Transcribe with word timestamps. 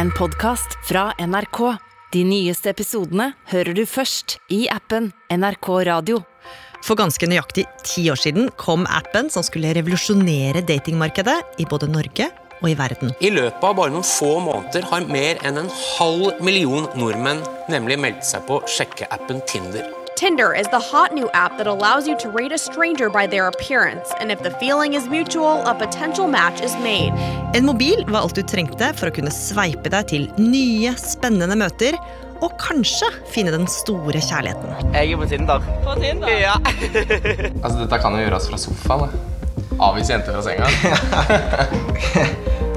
en 0.00 0.10
podkast 0.16 0.78
fra 0.88 1.10
NRK. 1.20 1.58
De 2.14 2.22
nyeste 2.24 2.70
episodene 2.72 3.34
hører 3.50 3.76
du 3.76 3.82
først 3.84 4.38
i 4.48 4.62
appen 4.72 5.10
NRK 5.28 5.68
Radio. 5.90 6.22
For 6.86 6.96
ganske 6.96 7.28
nøyaktig 7.28 7.66
ti 7.84 8.06
år 8.08 8.16
siden 8.22 8.48
kom 8.56 8.86
appen 8.88 9.28
som 9.28 9.44
skulle 9.44 9.74
revolusjonere 9.76 10.64
datingmarkedet 10.64 11.36
i 11.60 11.68
både 11.68 11.90
Norge 11.92 12.30
og 12.62 12.66
i 12.70 12.76
verden. 12.80 13.12
I 13.20 13.34
løpet 13.34 13.60
av 13.60 13.76
bare 13.76 13.92
noen 13.92 14.08
få 14.08 14.38
måneder 14.40 14.88
har 14.88 15.08
mer 15.12 15.44
enn 15.44 15.60
en 15.66 15.72
halv 15.98 16.40
million 16.48 16.88
nordmenn 16.96 17.44
nemlig 17.68 18.00
meldt 18.00 18.24
seg 18.24 18.48
på 18.48 18.62
sjekkeappen 18.78 19.44
Tinder. 19.52 19.99
Tinder 20.20 20.52
is 20.52 20.68
the 20.68 20.78
hot 20.78 21.14
new 21.14 21.30
app 21.32 21.56
that 21.56 21.66
allows 21.66 22.06
you 22.06 22.14
to 22.18 22.28
rate 22.28 22.52
a 22.52 22.58
stranger 22.58 23.08
by 23.08 23.26
their 23.26 23.46
appearance, 23.48 24.12
and 24.20 24.30
if 24.30 24.42
the 24.42 24.50
feeling 24.50 24.92
is 24.92 25.08
mutual, 25.08 25.62
a 25.66 25.74
potential 25.74 26.28
match 26.28 26.60
is 26.60 26.74
made. 26.82 27.14
En 27.54 27.64
mobil 27.64 28.04
var 28.04 28.20
alt 28.20 28.34
du 28.36 28.42
trengte 28.42 28.92
for 29.00 29.08
å 29.08 29.14
kunne 29.16 29.32
sveipe 29.32 29.88
deg 29.88 30.10
til 30.12 30.28
nye, 30.36 30.92
spennende 31.00 31.56
møter, 31.56 31.96
og 32.44 32.52
kanskje 32.60 33.08
finne 33.32 33.56
den 33.56 33.64
store 33.64 34.20
kjærligheten. 34.20 34.92
Jeg 34.92 35.16
er 35.16 35.24
på 35.24 35.32
Tinder. 35.32 35.64
På 35.88 35.96
Tinder? 35.96 36.36
Ja. 36.36 36.60
Altså, 37.64 37.78
dette 37.86 38.04
kan 38.04 38.12
jo 38.20 38.26
gjøres 38.26 38.52
fra 38.52 38.60
sofaen. 38.60 39.20
Avvise 39.80 40.18
jenter 40.18 40.36
fra 40.36 40.44
senga. 40.44 40.68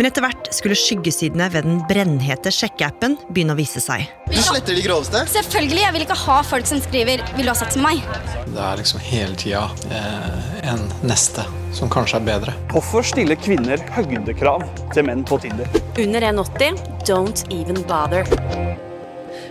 Men 0.00 0.06
etter 0.08 0.24
hvert 0.24 0.46
skulle 0.56 0.72
skyggesidene 0.80 1.44
ved 1.52 1.66
den 1.68 1.80
brennhete 1.84 2.48
sjekkeappen 2.56 3.18
begynne 3.28 3.52
å 3.52 3.58
vise 3.58 3.82
seg. 3.84 4.06
Du 4.32 4.38
sletter 4.40 4.72
de 4.72 4.80
groveste? 4.86 5.20
Selvfølgelig, 5.28 5.82
Jeg 5.82 5.92
vil 5.92 6.04
ikke 6.06 6.16
ha 6.22 6.36
folk 6.40 6.64
som 6.64 6.80
skriver 6.80 7.20
'vil 7.36 7.44
du 7.44 7.50
ha 7.50 7.54
sex 7.54 7.76
med 7.76 7.84
meg'? 7.84 8.00
Det 8.46 8.62
er 8.64 8.76
liksom 8.80 9.00
hele 9.04 9.36
tida 9.36 9.68
eh, 9.92 10.72
en 10.72 10.80
neste 11.04 11.44
som 11.76 11.90
kanskje 11.90 12.16
er 12.16 12.24
bedre. 12.24 12.54
Hvorfor 12.72 13.04
stiller 13.04 13.36
kvinner 13.36 13.76
høgdekrav 13.92 14.64
til 14.94 15.04
menn 15.04 15.22
på 15.22 15.36
Tinder? 15.38 15.68
Under 15.98 16.20
1,80 16.32 16.80
don't 17.04 17.44
even 17.52 17.82
bother. 17.84 18.24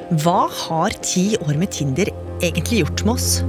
Hva 0.09 0.49
har 0.49 0.89
ti 1.05 1.37
år 1.45 1.53
med 1.61 1.69
Tinder 1.69 2.09
egentlig 2.41 2.81
gjort 2.81 3.05
med 3.05 3.13
oss? 3.13 3.43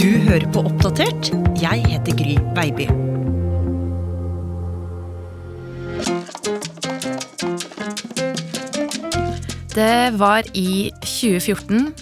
Du 0.00 0.10
hører 0.32 0.48
på 0.48 0.64
Oppdatert. 0.64 1.28
Jeg 1.60 1.84
heter 1.84 2.16
Gry 2.16 2.40
Baby. 2.56 3.13
Det 9.74 10.10
var 10.14 10.42
i 10.52 10.90
2014 11.02 11.94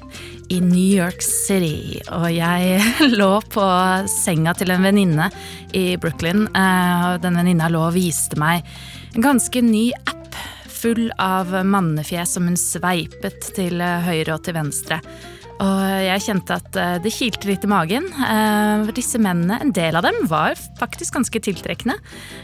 i 0.49 0.61
New 0.61 0.99
York 0.99 1.23
City, 1.25 2.03
og 2.13 2.27
jeg 2.29 2.83
lå 3.21 3.31
på 3.49 3.65
senga 4.13 4.53
til 4.59 4.75
en 4.75 4.85
venninne 4.85 5.31
i 5.73 5.95
Brooklyn. 5.97 6.45
eh, 6.53 7.05
og 7.07 7.23
Den 7.25 7.39
venninna 7.41 7.71
lå 7.73 7.87
og 7.87 7.95
viste 7.97 8.37
meg 8.41 8.67
en 9.15 9.25
ganske 9.25 9.63
ny 9.65 9.87
app 10.05 10.37
full 10.69 11.09
av 11.17 11.55
mannefjes 11.65 12.35
som 12.37 12.51
hun 12.51 12.59
sveipet 12.61 13.55
til 13.57 13.81
høyre 13.81 14.35
og 14.35 14.43
til 14.45 14.59
venstre. 14.59 14.99
Og 15.63 15.81
jeg 16.05 16.25
kjente 16.27 16.59
at 16.59 16.77
eh, 16.77 16.99
det 17.01 17.15
kilte 17.15 17.49
litt 17.49 17.65
i 17.65 17.71
magen. 17.73 18.11
Eh, 18.13 18.93
Disse 18.93 19.17
mennene, 19.17 19.63
en 19.65 19.73
del 19.73 19.97
av 19.97 20.05
dem, 20.05 20.27
var 20.29 20.61
faktisk 20.77 21.17
ganske 21.17 21.41
tiltrekkende. 21.49 21.97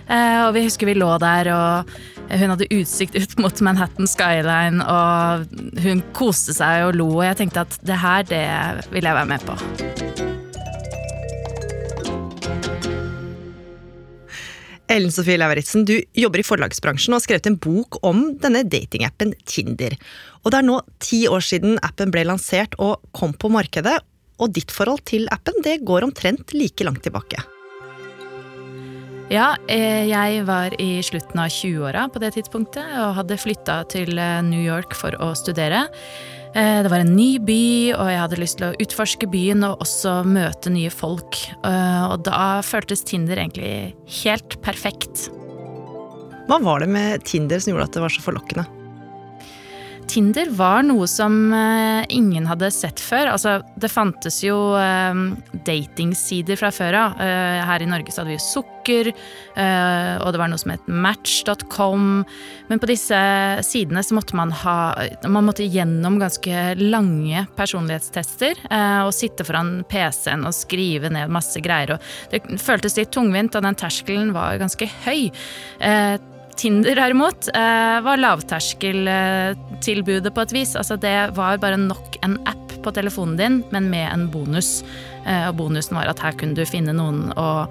Og 0.08 0.54
vi 0.56 0.64
husker 0.64 0.88
vi 0.88 0.96
lå 0.96 1.10
der, 1.20 1.52
og 1.52 2.17
hun 2.28 2.52
hadde 2.52 2.68
utsikt 2.74 3.16
ut 3.16 3.38
mot 3.40 3.60
Manhattan 3.64 4.08
Skyline, 4.10 4.84
og 4.84 5.48
hun 5.84 6.02
koste 6.16 6.54
seg 6.56 6.88
og 6.88 6.98
lo, 7.00 7.08
og 7.20 7.24
jeg 7.24 7.40
tenkte 7.42 7.64
at 7.64 7.78
det 7.88 8.00
her, 8.02 8.26
det 8.28 8.44
vil 8.92 9.08
jeg 9.08 9.16
være 9.16 9.30
med 9.32 9.48
på. 9.48 9.56
Ellen 14.88 15.12
Sofie 15.12 15.36
Lauritzen, 15.36 15.84
du 15.84 15.98
jobber 16.16 16.40
i 16.40 16.46
forlagsbransjen 16.46 17.12
og 17.12 17.18
har 17.18 17.26
skrevet 17.26 17.48
en 17.50 17.58
bok 17.60 17.98
om 18.08 18.22
denne 18.40 18.62
datingappen 18.64 19.34
Tinder. 19.44 19.98
Og 20.44 20.52
det 20.52 20.62
er 20.62 20.68
nå 20.68 20.78
ti 21.04 21.26
år 21.28 21.44
siden 21.44 21.76
appen 21.84 22.14
ble 22.14 22.24
lansert 22.24 22.76
og 22.80 23.04
kom 23.16 23.36
på 23.36 23.52
markedet, 23.52 23.98
og 24.40 24.54
ditt 24.56 24.72
forhold 24.72 25.04
til 25.10 25.28
appen 25.34 25.60
det 25.66 25.82
går 25.84 26.08
omtrent 26.08 26.56
like 26.56 26.88
langt 26.88 27.04
tilbake. 27.04 27.42
Ja, 29.28 29.50
eh, 29.68 30.08
jeg 30.08 30.44
var 30.48 30.72
i 30.80 31.02
slutten 31.04 31.36
av 31.42 31.50
20-åra 31.52 32.06
på 32.08 32.20
det 32.22 32.30
tidspunktet 32.38 32.94
og 32.96 33.16
hadde 33.18 33.36
flytta 33.36 33.82
til 33.92 34.16
eh, 34.16 34.38
New 34.46 34.62
York 34.64 34.96
for 34.96 35.12
å 35.20 35.34
studere. 35.36 35.82
Eh, 36.56 36.80
Det 36.80 36.88
var 36.88 37.04
en 37.04 37.12
ny 37.12 37.34
by, 37.36 37.92
og 37.98 38.08
jeg 38.08 38.22
hadde 38.22 38.40
lyst 38.40 38.56
til 38.62 38.70
å 38.70 38.78
utforske 38.80 39.28
byen 39.28 39.66
og 39.68 39.84
også 39.84 40.22
møte 40.24 40.72
nye 40.72 40.88
folk. 40.88 41.42
Og 41.60 42.24
da 42.24 42.62
føltes 42.64 43.04
Tinder 43.04 43.36
egentlig 43.36 43.92
helt 44.22 44.56
perfekt. 44.64 45.28
Hva 46.48 46.56
var 46.64 46.80
det 46.80 46.88
med 46.88 47.28
Tinder 47.28 47.60
som 47.60 47.74
gjorde 47.74 47.90
at 47.90 48.00
det 48.00 48.06
var 48.06 48.16
så 48.16 48.24
forlokkende? 48.24 48.64
Tinder 50.08 50.48
var 50.56 50.86
noe 50.86 51.04
som 51.10 51.34
eh, 51.52 52.06
ingen 52.16 52.46
hadde 52.48 52.70
sett 52.72 53.00
før. 53.02 53.28
Altså, 53.34 53.58
det 53.76 53.90
fantes 53.92 54.40
jo 54.40 54.56
eh, 54.80 55.20
datingsider 55.66 56.56
fra 56.56 56.70
før 56.72 56.96
av. 56.96 57.18
Eh, 57.20 57.58
her 57.68 57.84
i 57.84 57.88
Norge 57.90 58.14
så 58.14 58.22
hadde 58.22 58.32
vi 58.32 58.38
jo 58.38 58.46
Sukker, 58.48 59.10
og 59.58 60.28
det 60.32 60.38
var 60.40 60.48
noe 60.48 60.60
som 60.60 60.70
het 60.72 60.86
Match.com. 60.88 62.06
Men 62.70 62.80
på 62.80 62.88
disse 62.88 63.18
sidene 63.66 64.00
så 64.06 64.16
måtte 64.16 64.38
man 64.38 64.52
ha 64.62 64.76
Man 65.28 65.44
måtte 65.44 65.66
gjennom 65.66 66.16
ganske 66.22 66.62
lange 66.78 67.42
personlighetstester 67.58 68.62
og 69.04 69.12
sitte 69.12 69.44
foran 69.44 69.82
PC-en 69.90 70.46
og 70.48 70.56
skrive 70.56 71.12
ned 71.12 71.34
masse 71.34 71.60
greier. 71.60 71.98
Og 71.98 72.32
det 72.32 72.62
føltes 72.62 72.96
litt 72.96 73.12
tungvint, 73.12 73.58
og 73.58 73.66
den 73.66 73.76
terskelen 73.76 74.32
var 74.36 74.56
ganske 74.62 74.88
høy. 75.04 75.28
Tinder 76.58 76.96
derimot 76.98 77.46
eh, 77.54 78.00
var 78.02 78.18
lavterskeltilbudet 78.18 80.34
på 80.34 80.42
et 80.42 80.52
vis. 80.56 80.74
Altså 80.78 80.96
det 80.98 81.30
var 81.36 81.58
bare 81.62 81.76
nok 81.78 82.16
en 82.26 82.34
app 82.50 82.72
på 82.82 82.90
telefonen 82.94 83.36
din, 83.38 83.64
men 83.70 83.90
med 83.92 84.08
en 84.10 84.30
bonus. 84.32 84.84
Eh, 85.22 85.48
og 85.48 85.56
bonusen 85.60 85.96
var 85.98 86.06
at 86.10 86.20
her 86.24 86.32
kunne 86.38 86.54
du 86.58 86.64
finne 86.66 86.92
noen 86.96 87.32
å 87.38 87.66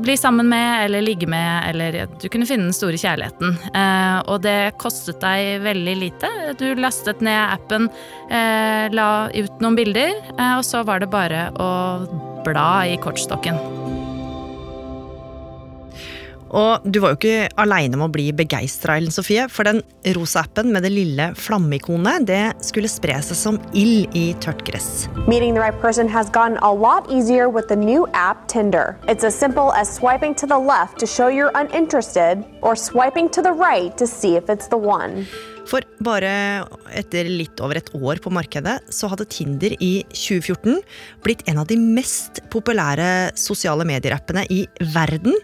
bli 0.00 0.16
sammen 0.16 0.48
med 0.48 0.84
eller 0.86 1.00
ligge 1.04 1.26
med, 1.28 1.64
eller 1.68 2.06
du 2.22 2.28
kunne 2.32 2.46
finne 2.48 2.64
den 2.70 2.76
store 2.76 2.96
kjærligheten. 2.96 3.52
Eh, 3.76 4.18
og 4.24 4.40
det 4.46 4.72
kostet 4.80 5.20
deg 5.20 5.60
veldig 5.66 5.96
lite. 6.00 6.28
Du 6.56 6.74
lastet 6.80 7.20
ned 7.20 7.52
appen, 7.52 7.90
la 8.96 9.28
ut 9.28 9.60
noen 9.60 9.76
bilder, 9.76 10.16
og 10.56 10.64
så 10.64 10.80
var 10.88 11.04
det 11.04 11.12
bare 11.12 11.52
å 11.60 11.68
bla 12.48 12.88
i 12.88 12.96
kortstokken. 12.96 13.60
Og 16.52 16.84
du 16.84 16.98
var 17.00 17.14
jo 17.14 17.18
ikke 17.18 17.48
aleine 17.62 17.96
om 17.96 18.04
å 18.04 18.10
bli 18.12 18.26
begeistra, 18.36 18.98
Ellen 19.00 19.14
Sofie, 19.14 19.46
for 19.48 19.64
den 19.64 19.80
rosa 20.16 20.42
appen 20.44 20.68
med 20.74 20.84
det 20.84 20.92
lille 20.92 21.30
flammeikonet, 21.38 22.26
det 22.28 22.42
skulle 22.64 22.90
spre 22.92 23.16
seg 23.24 23.38
som 23.38 23.60
ild 23.72 24.12
i 24.18 24.26
tørt 24.44 24.60
gress. 24.68 25.08
Meeting 25.24 25.56
the 25.56 25.62
right 25.62 25.80
person 25.80 26.10
has 26.12 26.28
gotten 26.28 26.58
a 26.60 26.72
lot 26.72 27.08
easier 27.10 27.48
with 27.48 27.72
the 27.72 27.76
new 27.76 28.04
app 28.12 28.46
Tinder. 28.52 28.98
It's 29.08 29.24
as 29.24 29.34
simple 29.34 29.72
as 29.72 29.88
swiping 29.88 30.34
to 30.36 30.46
the 30.46 30.58
left 30.58 31.00
to 31.00 31.06
show 31.06 31.28
you're 31.32 31.52
uninterested, 31.56 32.44
or 32.60 32.76
swiping 32.76 33.30
to 33.30 33.40
the 33.40 33.52
right 33.52 33.96
to 33.96 34.06
see 34.06 34.36
if 34.36 34.52
it's 34.52 34.68
the 34.68 34.76
one. 34.76 35.24
For 35.70 35.80
bare 36.04 36.66
etter 36.92 37.28
litt 37.30 37.60
over 37.62 37.78
et 37.80 37.92
år 37.96 38.20
på 38.20 38.32
markedet, 38.34 38.80
så 38.92 39.08
hadde 39.08 39.28
Tinder 39.30 39.72
i 39.80 40.02
2014 40.10 40.82
blitt 41.24 41.46
en 41.48 41.62
av 41.62 41.70
de 41.70 41.78
mest 41.80 42.42
populære 42.52 43.30
sosiale 43.40 43.86
medierappene 43.88 44.44
i 44.52 44.66
verden. 44.92 45.38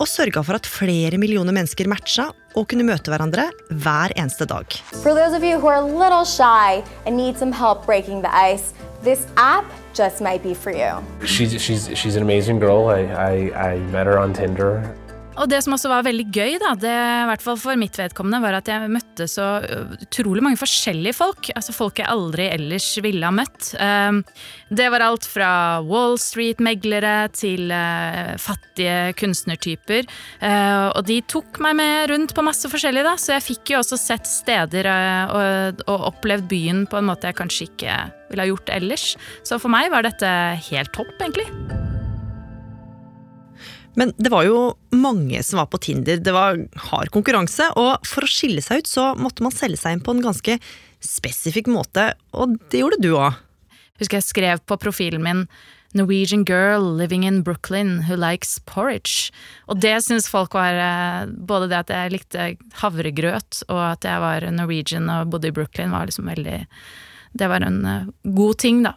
Og 0.00 0.08
sørga 0.10 0.42
for 0.42 0.58
at 0.58 0.66
flere 0.66 1.18
millioner 1.20 1.54
mennesker 1.54 1.88
matcha 1.90 2.30
og 2.54 2.66
kunne 2.70 2.86
møte 2.86 3.10
hverandre 3.12 3.48
hver 3.70 4.14
eneste 4.18 4.46
dag. 4.50 4.66
For 5.02 5.14
those 5.14 5.34
of 5.36 5.42
you 5.42 5.58
who 5.58 5.68
are 5.68 5.80
a 5.80 5.86
little 5.86 6.24
shy 6.24 6.82
and 7.06 7.16
need 7.16 7.38
some 7.38 7.52
help 7.52 7.86
breaking 7.86 8.22
the 8.22 8.32
ice, 8.34 8.72
this 9.02 9.26
app 9.36 9.64
just 9.94 10.20
might 10.20 10.42
be 10.42 10.54
for 10.54 10.70
you. 10.72 11.02
She's 11.26 11.54
she's 11.60 11.88
she's 11.94 12.16
an 12.16 12.22
amazing 12.22 12.58
girl. 12.58 12.88
I 12.88 13.00
I, 13.06 13.72
I 13.74 13.78
met 13.94 14.06
her 14.06 14.18
on 14.18 14.32
Tinder. 14.32 14.82
Og 15.34 15.48
det 15.50 15.60
som 15.64 15.74
også 15.74 15.90
var 15.90 16.04
veldig 16.06 16.26
gøy, 16.30 16.56
da, 16.62 16.72
det, 16.78 16.92
i 16.94 17.26
hvert 17.28 17.42
fall 17.42 17.56
for 17.58 17.78
mitt 17.78 17.96
vedkommende, 17.98 18.38
var 18.44 18.58
at 18.60 18.68
jeg 18.70 18.90
møtte 18.92 19.26
så 19.30 19.46
utrolig 20.04 20.44
mange 20.46 20.60
forskjellige 20.60 21.16
folk. 21.18 21.50
Altså 21.58 21.74
folk 21.74 21.98
jeg 21.98 22.10
aldri 22.10 22.46
ellers 22.52 22.86
ville 23.02 23.26
ha 23.26 23.34
møtt. 23.34 23.72
Um, 23.74 24.22
det 24.70 24.86
var 24.94 25.02
alt 25.06 25.26
fra 25.26 25.50
Wall 25.86 26.16
Street-meglere 26.22 27.16
til 27.34 27.72
uh, 27.74 28.34
fattige 28.40 29.14
kunstnertyper. 29.18 30.06
Uh, 30.38 30.94
og 30.94 31.02
de 31.10 31.18
tok 31.30 31.58
meg 31.64 31.80
med 31.82 32.12
rundt 32.12 32.34
på 32.36 32.46
masse 32.46 32.70
forskjellig, 32.70 33.02
da, 33.06 33.16
så 33.18 33.34
jeg 33.36 33.48
fikk 33.50 33.74
jo 33.74 33.82
også 33.82 33.98
sett 34.00 34.30
steder 34.30 34.86
uh, 34.86 35.34
og, 35.34 35.82
og 35.88 36.10
opplevd 36.12 36.46
byen 36.50 36.84
på 36.90 37.00
en 37.00 37.10
måte 37.10 37.30
jeg 37.30 37.40
kanskje 37.42 37.68
ikke 37.72 37.98
ville 38.30 38.46
ha 38.46 38.52
gjort 38.52 38.70
ellers. 38.76 39.08
Så 39.42 39.58
for 39.62 39.72
meg 39.72 39.90
var 39.94 40.06
dette 40.06 40.30
helt 40.70 40.94
topp, 40.94 41.16
egentlig. 41.18 41.50
Men 43.98 44.12
det 44.18 44.32
var 44.32 44.46
jo 44.46 44.58
mange 44.94 45.42
som 45.46 45.60
var 45.60 45.68
på 45.70 45.80
Tinder. 45.82 46.18
Det 46.22 46.34
var 46.34 46.58
hard 46.88 47.12
konkurranse, 47.14 47.70
og 47.78 48.06
for 48.08 48.26
å 48.26 48.30
skille 48.30 48.64
seg 48.64 48.82
ut 48.82 48.90
så 48.90 49.12
måtte 49.18 49.44
man 49.46 49.54
selge 49.54 49.80
seg 49.82 49.96
inn 49.96 50.04
på 50.04 50.16
en 50.16 50.24
ganske 50.24 50.58
spesifikk 51.04 51.68
måte, 51.70 52.12
og 52.34 52.56
det 52.72 52.80
gjorde 52.80 53.02
du 53.02 53.12
òg. 53.14 53.40
Husker 54.00 54.18
jeg 54.18 54.26
skrev 54.26 54.62
på 54.66 54.78
profilen 54.80 55.22
min 55.22 55.44
Norwegian 55.94 56.42
girl 56.42 56.82
living 56.82 57.22
in 57.22 57.42
Brooklyn 57.46 58.00
who 58.08 58.16
likes 58.18 58.58
porridge. 58.66 59.30
Og 59.70 59.78
det 59.78 59.94
syns 60.02 60.26
folk 60.26 60.56
var 60.58 60.74
eh, 60.74 61.30
Både 61.30 61.68
det 61.70 61.84
at 61.84 61.92
jeg 61.94 62.14
likte 62.16 62.48
havregrøt, 62.80 63.62
og 63.68 63.82
at 63.92 64.06
jeg 64.08 64.22
var 64.24 64.48
Norwegian 64.50 65.06
og 65.12 65.30
bodde 65.30 65.52
i 65.52 65.54
Brooklyn, 65.54 65.94
var 65.94 66.10
liksom 66.10 66.26
veldig 66.32 66.64
Det 67.38 67.50
var 67.50 67.62
en 67.62 67.80
eh, 67.86 68.10
god 68.26 68.58
ting, 68.58 68.82
da. 68.82 68.96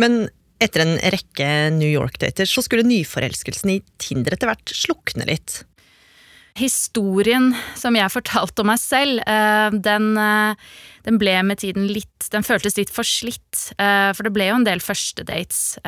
Men 0.00 0.30
etter 0.62 0.84
en 0.84 0.96
rekke 1.14 1.48
New 1.76 1.90
York-dater 1.90 2.48
så 2.48 2.64
skulle 2.64 2.86
nyforelskelsen 2.86 3.76
i 3.76 3.80
Tinder 4.00 4.34
etter 4.36 4.50
hvert 4.50 4.74
slukne 4.74 5.28
litt. 5.28 5.62
Historien 6.58 7.52
som 7.78 7.94
jeg 7.94 8.10
fortalte 8.10 8.64
om 8.64 8.70
meg 8.72 8.80
selv, 8.82 9.20
eh, 9.22 9.70
den, 9.70 10.16
eh, 10.18 10.56
den 11.04 11.18
ble 11.18 11.42
med 11.42 11.58
tiden 11.58 11.86
litt 11.86 12.06
Den 12.30 12.42
føltes 12.42 12.76
litt 12.76 12.90
forslitt. 12.90 13.72
eh, 13.78 14.12
For 14.12 14.24
det 14.24 14.34
ble 14.34 14.48
jo 14.48 14.56
en 14.56 14.64
del 14.64 14.80
førstedates 14.80 15.78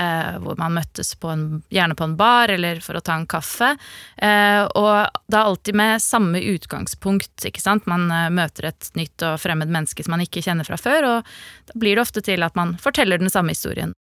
hvor 0.41 0.57
man 0.57 0.73
møttes 0.73 1.15
på 1.21 1.29
en, 1.29 1.63
gjerne 1.69 1.95
på 1.95 2.05
en 2.05 2.17
bar 2.17 2.49
eller 2.49 2.81
for 2.81 2.95
å 2.95 3.03
ta 3.03 3.13
en 3.13 3.27
kaffe. 3.27 3.77
Og 4.23 5.11
da 5.29 5.45
alltid 5.45 5.75
med 5.75 6.01
samme 6.01 6.41
utgangspunkt, 6.41 7.45
ikke 7.45 7.61
sant. 7.61 7.87
Man 7.87 8.09
møter 8.33 8.69
et 8.69 8.91
nytt 8.95 9.21
og 9.21 9.39
fremmed 9.39 9.69
menneske 9.69 10.03
som 10.03 10.13
man 10.13 10.25
ikke 10.25 10.41
kjenner 10.41 10.65
fra 10.65 10.79
før, 10.81 11.19
og 11.19 11.25
da 11.67 11.73
blir 11.77 11.97
det 11.97 12.07
ofte 12.07 12.23
til 12.23 12.43
at 12.43 12.57
man 12.57 12.79
forteller 12.81 13.19
den 13.19 13.29
samme 13.29 13.53
historien. 13.53 13.93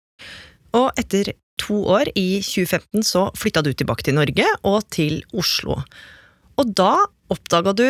Og 0.77 0.91
etter 1.01 1.33
to 1.59 1.81
år, 1.91 2.11
i 2.15 2.41
2015, 2.45 3.03
så 3.07 3.29
flytta 3.37 3.65
du 3.67 3.73
tilbake 3.73 4.07
til 4.07 4.17
Norge 4.19 4.47
og 4.69 4.85
til 4.95 5.23
Oslo. 5.37 5.81
Og 6.59 6.75
da 6.77 6.93
oppdaga 7.33 7.75
du 7.77 7.87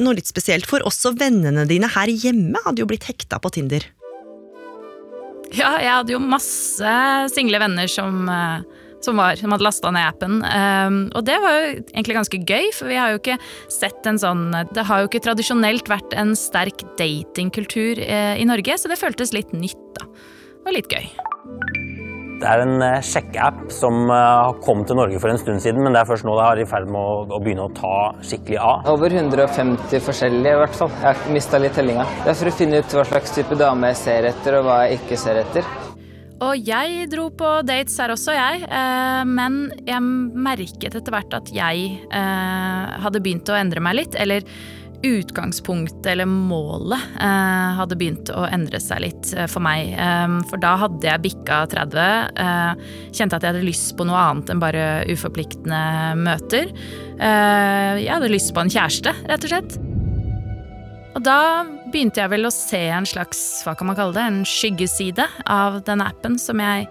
noe 0.00 0.16
litt 0.16 0.30
spesielt, 0.30 0.68
for 0.68 0.84
også 0.86 1.14
vennene 1.20 1.66
dine 1.68 1.90
her 1.92 2.10
hjemme 2.10 2.60
hadde 2.64 2.82
jo 2.82 2.88
blitt 2.90 3.08
hekta 3.08 3.40
på 3.42 3.52
Tinder. 3.56 3.84
Ja, 5.50 5.74
jeg 5.82 5.90
hadde 5.90 6.14
jo 6.14 6.20
masse 6.22 6.92
single 7.34 7.58
venner 7.60 7.90
som, 7.90 8.22
eh, 8.30 8.62
som, 9.02 9.18
var, 9.18 9.34
som 9.40 9.50
hadde 9.50 9.66
lasta 9.66 9.90
ned 9.92 10.06
appen. 10.06 10.38
Um, 10.46 11.00
og 11.18 11.26
det 11.26 11.36
var 11.42 11.56
jo 11.56 11.72
egentlig 11.90 12.18
ganske 12.20 12.40
gøy, 12.46 12.70
for 12.76 12.90
vi 12.92 13.00
har 13.00 13.12
jo 13.12 13.20
ikke 13.20 13.40
sett 13.72 14.06
en 14.06 14.20
sånn 14.20 14.46
Det 14.70 14.86
har 14.86 15.02
jo 15.02 15.10
ikke 15.10 15.24
tradisjonelt 15.26 15.90
vært 15.90 16.14
en 16.14 16.36
sterk 16.38 16.86
datingkultur 17.00 18.00
eh, 18.06 18.36
i 18.38 18.46
Norge, 18.48 18.78
så 18.78 18.92
det 18.92 19.00
føltes 19.00 19.34
litt 19.36 19.52
nytt, 19.56 19.82
da. 19.98 20.06
Var 20.64 20.76
litt 20.76 20.92
gøy. 20.92 21.79
Det 22.40 22.48
er 22.48 22.62
en 22.64 22.80
eh, 22.80 23.02
sjekkeapp 23.04 23.66
som 23.74 24.06
eh, 24.08 24.16
har 24.16 24.56
kommet 24.64 24.88
til 24.88 24.96
Norge 24.96 25.18
for 25.20 25.28
en 25.28 25.40
stund 25.40 25.60
siden, 25.60 25.82
men 25.84 25.92
det 25.92 26.00
er 26.00 26.08
først 26.08 26.24
nå 26.24 26.36
det 26.38 26.46
er 26.46 26.62
i 26.62 26.68
ferd 26.70 26.88
med 26.88 26.96
å, 27.00 27.18
å 27.36 27.40
begynne 27.42 27.66
å 27.68 27.72
ta 27.76 27.96
skikkelig 28.24 28.56
av. 28.64 28.88
Over 28.94 29.12
150 29.12 30.00
forskjellige, 30.06 30.54
i 30.56 30.62
hvert 30.62 30.78
fall. 30.78 30.94
Jeg 31.02 31.10
har 31.10 31.36
mista 31.36 31.60
litt 31.60 31.76
tellinga. 31.76 32.08
Det 32.24 32.32
er 32.32 32.40
for 32.40 32.48
å 32.48 32.56
finne 32.62 32.80
ut 32.80 32.96
hva 32.96 33.04
slags 33.10 33.36
type 33.36 33.60
dame 33.60 33.92
jeg 33.92 34.00
ser 34.06 34.30
etter, 34.32 34.56
og 34.56 34.70
hva 34.70 34.80
jeg 34.86 35.02
ikke 35.02 35.20
ser 35.20 35.42
etter. 35.42 35.68
Og 36.40 36.56
jeg 36.64 37.04
dro 37.12 37.26
på 37.36 37.48
dates 37.68 37.98
her 38.00 38.14
også, 38.14 38.32
jeg. 38.32 38.64
Eh, 38.64 39.22
men 39.28 39.60
jeg 39.84 40.00
merket 40.00 40.96
etter 40.96 41.12
hvert 41.12 41.36
at 41.36 41.52
jeg 41.52 41.90
eh, 42.08 43.00
hadde 43.04 43.20
begynt 43.20 43.52
å 43.52 43.58
endre 43.60 43.84
meg 43.84 43.98
litt. 44.00 44.16
Eller 44.16 44.48
utgangspunktet 45.02 46.06
eller 46.12 46.28
målet 46.28 47.00
eh, 47.20 47.68
hadde 47.78 47.96
begynt 47.96 48.30
å 48.34 48.44
endre 48.52 48.80
seg 48.82 49.02
litt 49.06 49.32
eh, 49.36 49.48
for 49.50 49.64
meg. 49.64 49.94
Eh, 49.94 50.36
for 50.50 50.60
da 50.62 50.74
hadde 50.84 51.08
jeg 51.08 51.24
bikka 51.24 51.62
30. 51.72 52.00
eh, 52.44 52.88
kjente 53.16 53.38
at 53.38 53.46
jeg 53.46 53.54
hadde 53.54 53.66
lyst 53.66 53.94
på 53.96 54.06
noe 54.08 54.20
annet 54.20 54.52
enn 54.52 54.62
bare 54.62 54.88
uforpliktende 55.10 55.82
møter. 56.20 56.74
Jeg 57.20 58.08
hadde 58.08 58.30
lyst 58.32 58.54
på 58.56 58.62
en 58.62 58.70
kjæreste, 58.72 59.12
rett 59.28 59.44
og 59.44 59.50
slett. 59.52 59.74
Og 61.18 61.24
da 61.26 61.66
begynte 61.90 62.22
jeg 62.22 62.30
vel 62.32 62.48
å 62.48 62.52
se 62.54 62.80
en 62.94 63.08
slags, 63.08 63.40
hva 63.66 63.74
kan 63.76 63.90
man 63.90 63.98
kalle 63.98 64.14
det, 64.16 64.24
en 64.24 64.46
skyggeside 64.48 65.26
av 65.50 65.80
denne 65.88 66.06
appen 66.08 66.38
som 66.40 66.62
jeg 66.62 66.86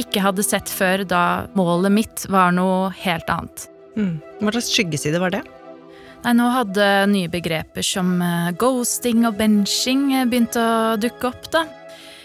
ikke 0.00 0.22
hadde 0.24 0.46
sett 0.46 0.70
før 0.72 1.04
da 1.10 1.24
målet 1.58 1.92
mitt 1.92 2.24
var 2.32 2.54
noe 2.56 2.94
helt 3.02 3.28
annet. 3.34 3.66
Mm. 3.98 4.16
Hva 4.40 4.54
slags 4.54 4.72
skyggeside 4.72 5.20
var 5.20 5.34
det? 5.34 5.42
Nei, 6.24 6.32
nå 6.38 6.44
hadde 6.48 6.84
nye 7.12 7.28
begreper 7.28 7.84
som 7.84 8.16
eh, 8.24 8.52
ghosting 8.56 9.26
og 9.28 9.34
benching 9.36 10.06
eh, 10.16 10.22
begynt 10.24 10.56
å 10.56 10.96
dukke 10.96 11.28
opp, 11.28 11.50
da. 11.52 11.66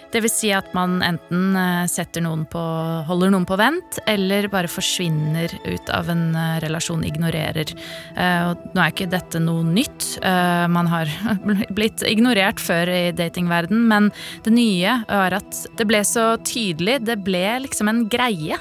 Det 0.10 0.22
vil 0.24 0.31
si 0.31 0.54
at 0.56 0.72
man 0.74 1.01
enten 1.04 1.51
eh, 1.60 2.06
noen 2.24 2.46
på 2.48 2.62
holder 3.10 3.34
noen 3.36 3.48
på 3.50 3.57
vent, 3.60 4.00
eller 4.07 4.48
bare 4.48 4.72
forsvinner 4.72 5.51
ut 5.68 5.92
av 5.92 6.07
en 6.16 6.31
relasjon, 6.63 7.04
ignorerer. 7.04 7.75
Nå 8.16 8.80
er 8.80 8.94
ikke 8.94 9.12
dette 9.12 9.44
noe 9.44 9.68
nytt. 9.68 10.16
Man 10.24 10.88
har 10.90 11.12
blitt 11.78 12.02
ignorert 12.07 12.63
før 12.63 12.88
i 12.88 13.04
datingverden, 13.13 13.84
men 13.92 14.10
det 14.48 14.56
nye 14.56 15.02
var 15.12 15.36
at 15.42 15.63
det 15.75 15.90
ble 15.92 16.02
så 16.07 16.31
tydelig. 16.48 17.02
Det 17.04 17.19
ble 17.28 17.45
liksom 17.68 17.92
en 17.92 18.06
greie. 18.10 18.57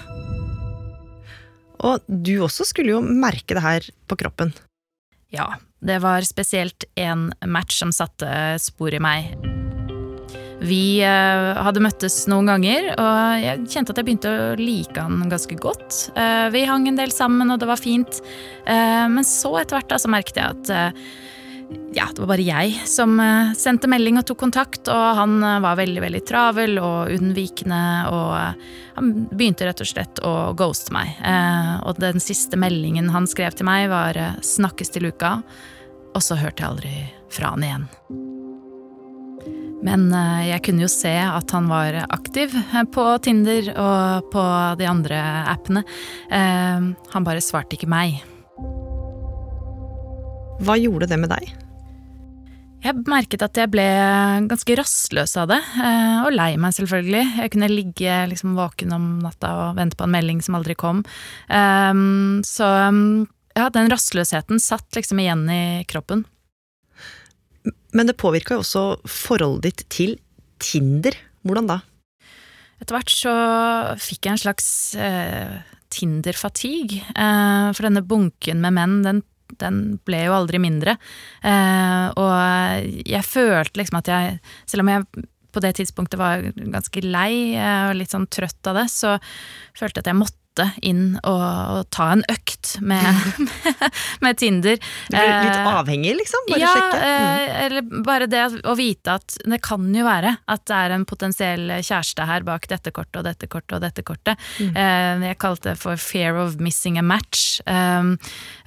Og 1.78 2.02
du 2.10 2.40
også 2.42 2.66
skulle 2.66 2.98
jo 2.98 3.04
merke 3.06 3.54
det 3.54 3.64
her 3.64 3.94
på 4.10 4.18
kroppen. 4.18 4.52
Ja, 5.30 5.52
det 5.80 5.98
var 6.02 6.24
spesielt 6.24 6.84
én 6.96 7.28
match 7.46 7.78
som 7.82 7.92
satte 7.92 8.56
spor 8.62 8.94
i 8.94 9.00
meg. 9.02 9.34
Vi 10.58 10.98
eh, 11.06 11.58
hadde 11.62 11.82
møttes 11.84 12.24
noen 12.30 12.48
ganger, 12.50 12.88
og 12.98 13.44
jeg 13.44 13.66
kjente 13.70 13.94
at 13.94 14.00
jeg 14.00 14.08
begynte 14.08 14.32
å 14.32 14.56
like 14.58 14.98
han 14.98 15.28
ganske 15.30 15.54
godt. 15.60 16.08
Eh, 16.18 16.48
vi 16.54 16.64
hang 16.66 16.88
en 16.90 16.98
del 16.98 17.12
sammen, 17.14 17.52
og 17.54 17.60
det 17.62 17.68
var 17.70 17.78
fint. 17.78 18.18
Eh, 18.66 19.06
men 19.12 19.26
så 19.26 19.52
etter 19.60 19.78
hvert 19.78 19.92
da, 19.92 20.00
så 20.02 20.10
merket 20.10 20.40
jeg 20.40 20.56
at 20.56 21.04
ja, 21.92 22.06
det 22.14 22.20
var 22.20 22.30
bare 22.30 22.44
jeg 22.44 22.74
som 22.88 23.18
eh, 23.20 23.52
sendte 23.58 23.88
melding 23.90 24.20
og 24.20 24.26
tok 24.28 24.40
kontakt, 24.40 24.88
og 24.92 25.06
han 25.18 25.38
eh, 25.42 25.58
var 25.64 25.78
veldig, 25.80 26.00
veldig 26.04 26.20
travel 26.28 26.78
og 26.80 27.12
unnvikende, 27.16 27.80
og 28.12 28.30
eh, 28.38 28.68
han 28.98 29.10
begynte 29.32 29.68
rett 29.68 29.82
og 29.84 29.90
slett 29.90 30.22
å 30.26 30.34
ghoste 30.58 30.94
meg. 30.94 31.12
Og 31.86 32.00
den 32.02 32.18
siste 32.22 32.58
meldingen 32.58 33.12
han 33.14 33.28
skrev 33.30 33.54
til 33.54 33.68
meg, 33.68 33.86
var 33.92 34.16
'snakkes 34.42 34.90
til 34.90 35.06
uka', 35.12 35.36
og 36.14 36.24
så 36.24 36.34
hørte 36.34 36.64
jeg 36.64 36.70
aldri 36.70 36.94
fra 37.30 37.52
han 37.54 37.62
igjen. 37.62 37.86
Men 39.86 40.10
jeg 40.42 40.64
kunne 40.66 40.82
jo 40.82 40.90
se 40.90 41.14
at 41.14 41.54
han 41.54 41.68
var 41.70 42.00
aktiv 42.10 42.50
på 42.90 43.04
Tinder 43.22 43.70
og 43.78 44.32
på 44.32 44.42
de 44.80 44.88
andre 44.90 45.20
appene. 45.46 45.84
Han 46.34 47.24
bare 47.28 47.44
svarte 47.44 47.78
ikke 47.78 47.86
meg. 47.86 48.18
Hva 50.58 50.74
gjorde 50.78 51.06
det 51.10 51.18
med 51.20 51.30
deg? 51.30 51.50
Jeg 52.78 53.02
merket 53.10 53.42
at 53.42 53.58
jeg 53.58 53.70
ble 53.72 53.84
ganske 54.46 54.76
rastløs 54.78 55.34
av 55.40 55.48
det, 55.50 55.58
eh, 55.82 56.18
og 56.22 56.30
lei 56.34 56.52
meg 56.60 56.76
selvfølgelig. 56.76 57.24
Jeg 57.42 57.52
kunne 57.54 57.70
ligge 57.72 58.18
liksom 58.30 58.54
våken 58.58 58.94
om 58.94 59.08
natta 59.24 59.50
og 59.64 59.78
vente 59.78 59.98
på 59.98 60.06
en 60.06 60.14
melding 60.14 60.42
som 60.44 60.58
aldri 60.58 60.76
kom. 60.78 61.02
Um, 61.50 62.38
så 62.46 62.68
ja, 63.58 63.66
den 63.74 63.90
rastløsheten 63.90 64.62
satt 64.62 64.86
liksom 64.94 65.22
igjen 65.22 65.44
i 65.50 65.62
kroppen. 65.90 66.22
Men 67.94 68.06
det 68.06 68.18
påvirka 68.20 68.56
jo 68.56 68.62
også 68.62 68.84
forholdet 69.10 69.66
ditt 69.66 69.86
til 69.90 70.14
Tinder. 70.62 71.16
Hvordan 71.46 71.70
da? 71.70 71.80
Etter 72.78 72.94
hvert 72.94 73.10
så 73.10 73.34
fikk 73.98 74.26
jeg 74.26 74.36
en 74.36 74.42
slags 74.42 74.68
eh, 74.94 75.58
Tinder-fatigue. 75.90 77.00
Eh, 77.10 77.68
for 77.74 77.88
denne 77.88 78.04
bunken 78.06 78.62
med 78.62 78.76
menn, 78.76 79.00
den, 79.06 79.22
den 79.60 79.98
ble 80.06 80.24
jo 80.26 80.36
aldri 80.36 80.60
mindre. 80.62 80.96
Eh, 81.42 82.06
og 82.18 83.02
jeg 83.08 83.24
følte 83.26 83.80
liksom 83.80 84.00
at 84.00 84.12
jeg, 84.12 84.38
selv 84.68 84.84
om 84.84 84.92
jeg 84.92 85.26
på 85.54 85.62
det 85.64 85.74
tidspunktet 85.78 86.20
var 86.20 86.44
ganske 86.56 87.02
lei 87.04 87.56
eh, 87.56 87.88
og 87.88 87.96
litt 87.98 88.12
sånn 88.12 88.28
trøtt 88.30 88.68
av 88.70 88.82
det, 88.82 88.88
så 88.92 89.16
følte 89.78 89.98
jeg 89.98 90.04
at 90.06 90.12
jeg 90.12 90.20
måtte 90.20 90.36
inn 90.82 91.18
og, 91.22 91.42
og 91.42 91.88
ta 91.94 92.10
en 92.14 92.24
økt 92.30 92.76
med, 92.84 93.04
med 94.24 94.38
Tinder. 94.40 94.78
Du 95.08 95.14
ble 95.14 95.24
litt 95.24 95.58
Eh, 95.58 95.68
avhengig, 95.78 96.14
liksom? 96.18 96.46
Bare 96.50 96.60
ja, 96.62 96.72
sjekke? 96.74 96.98
Mm. 96.98 97.08
eh, 97.08 97.64
eller 97.66 98.04
bare 98.06 98.28
det 98.30 98.44
å 98.68 98.76
vite 98.78 99.18
at 99.18 99.38
det 99.44 99.60
kan 99.64 99.88
jo 99.94 100.06
være 100.06 100.34
at 100.48 100.64
det 100.68 100.78
er 100.78 100.96
en 100.96 101.06
potensiell 101.08 101.66
kjæreste 101.78 102.28
her 102.28 102.46
bak 102.46 102.68
dette 102.70 102.92
kortet 102.94 103.20
og 103.22 103.28
dette 103.28 103.50
kortet 103.50 103.78
og 103.78 103.84
dette 103.84 104.04
kortet. 104.06 104.48
Mm. 104.58 104.72
Eh, 104.74 105.26
jeg 105.32 105.40
kalte 105.42 105.72
det 105.72 105.78
for 105.80 106.00
fear 106.00 106.38
of 106.40 106.58
missing 106.62 106.98
a 106.98 107.04
match. 107.04 107.60
Um, 107.66 108.16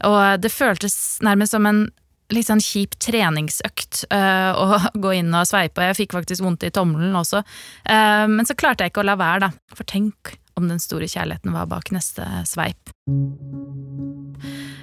og 0.07 0.41
det 0.41 0.51
føltes 0.53 1.19
nærmest 1.25 1.55
som 1.55 1.67
en 1.69 1.85
litt 2.31 2.47
sånn 2.47 2.63
kjip 2.63 2.95
treningsøkt 3.01 4.05
eh, 4.13 4.51
å 4.55 4.79
gå 5.03 5.15
inn 5.19 5.33
og 5.35 5.47
sveipe. 5.49 5.89
Jeg 5.89 5.99
fikk 6.03 6.15
faktisk 6.19 6.45
vondt 6.45 6.65
i 6.67 6.73
tommelen 6.73 7.15
også. 7.17 7.43
Uh, 7.83 8.27
men 8.31 8.47
så 8.47 8.57
klarte 8.57 8.85
jeg 8.85 8.93
ikke 8.93 9.03
å 9.03 9.09
la 9.11 9.17
være, 9.19 9.49
da. 9.49 9.75
For 9.75 9.87
tenk 9.87 10.37
om 10.61 10.69
den 10.71 10.81
store 10.81 11.09
kjærligheten 11.09 11.55
var 11.55 11.69
bak 11.71 11.91
neste 11.95 12.25
sveip. 12.49 12.93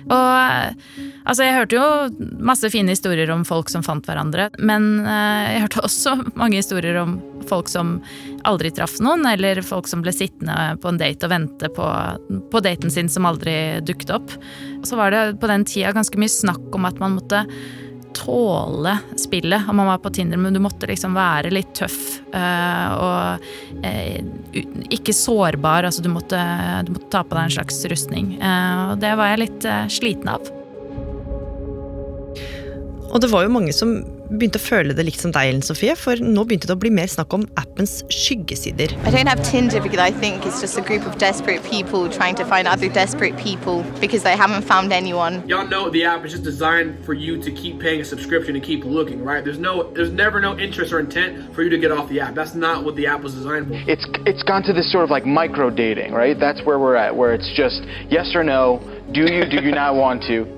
Og 0.09 0.75
altså, 1.29 1.43
jeg 1.45 1.57
hørte 1.57 1.77
jo 1.77 2.29
masse 2.41 2.69
fine 2.73 2.95
historier 2.95 3.29
om 3.35 3.45
folk 3.49 3.69
som 3.73 3.85
fant 3.85 4.07
hverandre, 4.09 4.49
men 4.59 5.03
eh, 5.03 5.49
jeg 5.55 5.65
hørte 5.67 5.85
også 5.85 6.15
mange 6.41 6.61
historier 6.61 6.97
om 7.03 7.19
folk 7.49 7.69
som 7.73 7.99
aldri 8.49 8.71
traff 8.75 8.99
noen, 9.05 9.27
eller 9.29 9.61
folk 9.65 9.89
som 9.89 10.05
ble 10.05 10.13
sittende 10.15 10.79
på 10.83 10.93
en 10.93 11.01
date 11.01 11.29
og 11.29 11.33
vente 11.33 11.71
på, 11.77 11.89
på 12.53 12.65
daten 12.65 12.93
sin 12.93 13.11
som 13.13 13.29
aldri 13.29 13.57
dukket 13.85 14.15
opp. 14.17 14.33
Så 14.89 14.99
var 15.01 15.13
det 15.13 15.41
på 15.43 15.51
den 15.51 15.67
tida 15.69 15.93
ganske 15.97 16.21
mye 16.21 16.33
snakk 16.33 16.73
om 16.77 16.89
at 16.89 17.01
man 17.03 17.19
måtte 17.19 17.45
tåle 18.19 18.99
spillet 19.17 19.69
om 19.69 19.77
man 19.77 19.87
var 19.87 19.99
på 20.03 20.11
Tinder, 20.11 20.41
men 20.41 20.55
du 20.55 20.61
måtte 20.63 20.89
liksom 20.91 21.15
være 21.17 21.53
litt 21.55 21.71
tøff 21.79 22.19
eh, 22.35 22.89
og 22.99 23.85
eh, 23.87 24.19
ikke 24.95 25.15
sårbar. 25.15 25.87
Altså 25.89 26.03
du 26.05 26.11
måtte, 26.13 26.41
du 26.87 26.95
måtte 26.97 27.11
ta 27.15 27.23
på 27.23 27.37
deg 27.37 27.47
en 27.47 27.57
slags 27.59 27.81
rustning. 27.93 28.35
Eh, 28.41 28.85
og 28.93 29.03
det 29.03 29.15
var 29.19 29.33
jeg 29.33 29.45
litt 29.45 29.69
sliten 29.95 30.33
av. 30.35 30.55
Og 33.09 33.21
det 33.23 33.31
var 33.33 33.47
jo 33.47 33.55
mange 33.55 33.73
som 33.73 33.97
begynte 34.31 34.61
å 34.61 34.63
føle 34.63 34.95
det 34.97 35.05
likt 35.07 35.23
som 35.23 35.33
deg, 35.35 35.51
Ellen 35.51 35.65
Sofie, 35.65 35.95
for 35.99 36.21
nå 36.21 36.45
begynte 36.49 36.69
det 36.69 36.77
å 36.77 36.81
bli 36.81 36.91
mer 36.95 37.09
snakk 37.11 37.35
om 37.35 37.47
appens 37.61 38.03
skyggesider. 38.13 38.93
I 39.07 39.11
don't 39.11 39.29
have 39.29 39.43
Tinder 39.43 39.81
because 39.81 39.99
I 39.99 40.11
think 40.11 40.47
it's 40.47 40.61
just 40.61 40.79
a 40.79 40.83
group 40.83 41.07
of 41.07 41.19
desperate 41.19 41.65
people 41.65 42.09
trying 42.09 42.35
to 42.37 42.45
find 42.45 42.69
other 42.69 42.89
desperate 42.89 43.37
people 43.39 43.85
because 44.01 44.23
they 44.23 44.37
haven't 44.37 44.63
found 44.63 44.93
anyone. 44.93 45.43
Y'all 45.49 45.67
know 45.67 45.91
the 45.91 46.05
app 46.05 46.25
is 46.25 46.33
just 46.33 46.45
designed 46.45 47.05
for 47.05 47.15
you 47.15 47.41
to 47.43 47.51
keep 47.51 47.81
paying 47.81 48.01
a 48.01 48.05
subscription 48.05 48.55
and 48.55 48.65
keep 48.65 48.85
looking, 48.85 49.25
right? 49.25 49.45
There's 49.45 49.59
no 49.59 49.93
there's 49.95 50.13
never 50.13 50.41
no 50.41 50.59
interest 50.59 50.93
or 50.93 51.01
intent 51.01 51.55
for 51.55 51.63
you 51.63 51.71
to 51.71 51.79
get 51.79 51.91
off 51.91 52.09
the 52.09 52.21
app. 52.21 52.35
That's 52.35 52.55
not 52.55 52.85
what 52.85 52.97
the 52.97 53.07
app 53.07 53.23
was 53.23 53.35
designed 53.35 53.69
for. 53.69 53.75
It's 53.87 54.07
it's 54.27 54.43
gone 54.43 54.63
to 54.65 54.73
this 54.73 54.91
sort 54.93 55.05
of 55.05 55.11
like 55.11 55.25
micro 55.25 55.71
dating, 55.71 56.13
right? 56.13 56.39
That's 56.39 56.61
where 56.65 56.79
we're 56.79 56.97
at, 56.97 57.17
where 57.17 57.35
it's 57.35 57.51
just 57.57 57.83
yes 58.11 58.35
or 58.35 58.45
no, 58.45 58.81
do 59.13 59.23
you, 59.23 59.49
do 59.49 59.63
you 59.63 59.73
not 59.73 59.95
want 59.95 60.23
to? 60.25 60.58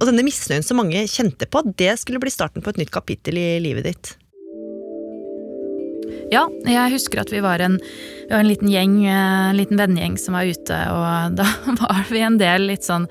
Og 0.00 0.08
denne 0.10 0.24
misnøyen 0.26 0.64
som 0.66 0.80
mange 0.80 1.06
kjente 1.10 1.46
på, 1.48 1.62
det 1.78 1.94
skulle 2.00 2.22
bli 2.22 2.32
starten 2.32 2.64
på 2.64 2.72
et 2.72 2.82
nytt 2.82 2.92
kapittel 2.94 3.38
i 3.40 3.48
livet 3.62 3.88
ditt. 3.88 4.14
Ja, 6.32 6.46
jeg 6.66 6.94
husker 6.94 7.20
at 7.22 7.30
vi 7.32 7.42
var 7.44 7.62
en, 7.62 7.76
vi 7.78 8.32
var 8.32 8.42
en 8.42 8.48
liten 8.48 8.70
gjeng, 8.72 8.96
eh, 9.06 9.50
en 9.50 9.58
liten 9.58 9.78
vennegjeng 9.78 10.16
som 10.20 10.36
var 10.38 10.48
ute, 10.48 10.78
og 10.90 11.36
da 11.40 11.46
var 11.80 12.06
vi 12.10 12.24
en 12.24 12.40
del 12.40 12.68
litt 12.70 12.86
sånn 12.86 13.06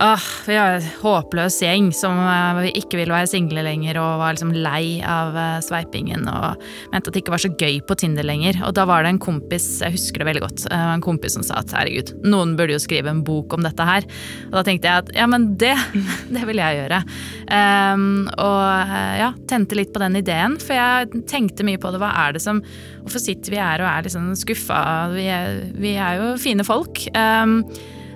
Åh, 0.00 0.26
vi 0.48 0.54
er 0.56 0.78
en 0.78 0.86
håpløs 1.02 1.58
gjeng 1.60 1.90
som 1.92 2.16
eh, 2.16 2.70
ikke 2.80 2.96
ville 2.96 3.12
være 3.12 3.28
single 3.28 3.64
lenger 3.66 3.98
og 4.00 4.22
var 4.22 4.32
liksom 4.32 4.54
lei 4.56 5.02
av 5.04 5.36
eh, 5.36 5.58
sveipingen 5.64 6.24
og 6.30 6.62
mente 6.92 7.10
at 7.10 7.12
det 7.12 7.22
ikke 7.22 7.34
var 7.34 7.42
så 7.44 7.52
gøy 7.52 7.76
på 7.84 7.96
Tinder 8.00 8.26
lenger. 8.26 8.62
Og 8.64 8.72
da 8.78 8.86
var 8.88 9.04
det 9.04 9.12
en 9.12 9.20
kompis, 9.22 9.66
jeg 9.84 9.96
husker 9.98 10.22
det 10.22 10.30
veldig 10.30 10.44
godt, 10.46 10.66
en 10.72 11.04
kompis 11.04 11.36
som 11.36 11.44
sa 11.44 11.60
at 11.60 11.74
herregud, 11.76 12.14
noen 12.24 12.56
burde 12.56 12.76
jo 12.76 12.82
skrive 12.82 13.12
en 13.12 13.22
bok 13.26 13.52
om 13.56 13.66
dette 13.66 13.86
her. 13.86 14.08
Og 14.48 14.56
da 14.58 14.64
tenkte 14.66 14.88
jeg 14.88 15.04
at 15.04 15.12
ja, 15.18 15.28
men 15.28 15.50
det, 15.60 15.74
det 16.34 16.48
vil 16.48 16.62
jeg 16.62 16.80
gjøre. 16.80 17.02
Um, 17.52 18.10
og 18.40 18.96
ja, 19.20 19.32
tente 19.50 19.76
litt 19.76 19.92
på 19.92 20.00
den 20.02 20.16
ideen, 20.22 20.56
for 20.62 20.78
jeg 20.78 21.24
tenkte 21.28 21.68
mye 21.68 21.80
på 21.80 21.92
det. 21.92 22.00
Hva 22.02 22.14
er 22.24 22.36
det 22.36 22.44
som 22.44 22.64
Hvorfor 23.02 23.18
sitter 23.18 23.50
vi 23.50 23.58
her 23.58 23.82
og 23.82 23.88
er 23.90 24.04
liksom 24.06 24.28
skuffa? 24.38 24.78
Vi, 25.10 25.26
vi, 25.74 25.96
er 25.98 26.20
jo 26.20 26.36
fine 26.38 26.62
folk. 26.66 27.02
Um, 27.18 27.58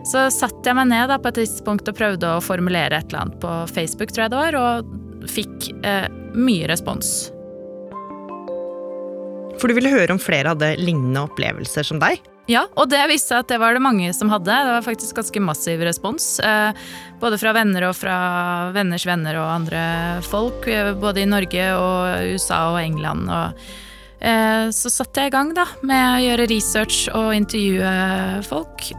så 0.06 0.26
satte 0.30 0.70
jeg 0.70 0.78
meg 0.78 0.90
ned 0.92 1.10
da 1.10 1.18
på 1.18 1.32
et 1.32 1.40
tidspunkt 1.42 1.88
og 1.90 1.98
prøvde 1.98 2.36
å 2.36 2.42
formulere 2.44 3.00
et 3.00 3.10
eller 3.10 3.26
annet 3.26 3.40
på 3.42 3.54
Facebook, 3.72 4.12
tror 4.14 4.26
jeg 4.26 4.34
det 4.34 4.42
var, 4.42 4.60
og 4.60 5.30
fikk 5.32 5.70
eh, 5.82 6.06
mye 6.36 6.68
respons. 6.70 7.16
For 9.56 9.70
du 9.70 9.76
ville 9.78 9.92
høre 9.92 10.12
om 10.14 10.20
flere 10.20 10.52
hadde 10.52 10.74
lignende 10.78 11.24
opplevelser 11.26 11.86
som 11.88 12.00
deg? 12.02 12.20
Ja, 12.46 12.62
og 12.78 12.92
det 12.92 13.00
viste 13.10 13.32
seg 13.32 13.42
at 13.42 13.48
det 13.50 13.58
var 13.58 13.74
det 13.74 13.82
mange 13.82 14.12
som 14.14 14.30
hadde. 14.30 14.54
Det 14.54 14.74
var 14.76 14.84
faktisk 14.86 15.18
ganske 15.18 15.42
massiv 15.42 15.82
respons. 15.82 16.36
Eh, 16.38 16.84
både 17.18 17.40
fra 17.42 17.54
venner 17.56 17.88
og 17.88 17.96
fra 17.98 18.18
venners 18.76 19.06
venner 19.08 19.40
og 19.40 19.50
andre 19.50 19.82
folk. 20.26 20.68
Eh, 20.70 20.92
både 20.94 21.24
i 21.24 21.30
Norge 21.30 21.66
og 21.74 22.36
USA 22.36 22.60
og 22.76 22.78
England. 22.84 23.26
Og, 23.26 23.66
eh, 24.20 24.68
så 24.70 24.92
satte 24.94 25.24
jeg 25.24 25.32
i 25.32 25.36
gang 25.38 25.56
da, 25.58 25.66
med 25.82 26.06
å 26.12 26.22
gjøre 26.22 26.48
research 26.52 27.08
og 27.16 27.34
intervjue 27.34 28.46
folk. 28.46 28.92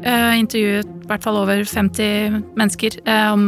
Uh, 0.00 0.34
intervjuet 0.40 0.88
i 0.88 1.08
hvert 1.10 1.24
fall 1.24 1.36
over 1.36 1.64
50 1.66 2.38
mennesker 2.56 2.94
uh, 3.04 3.32
om 3.34 3.42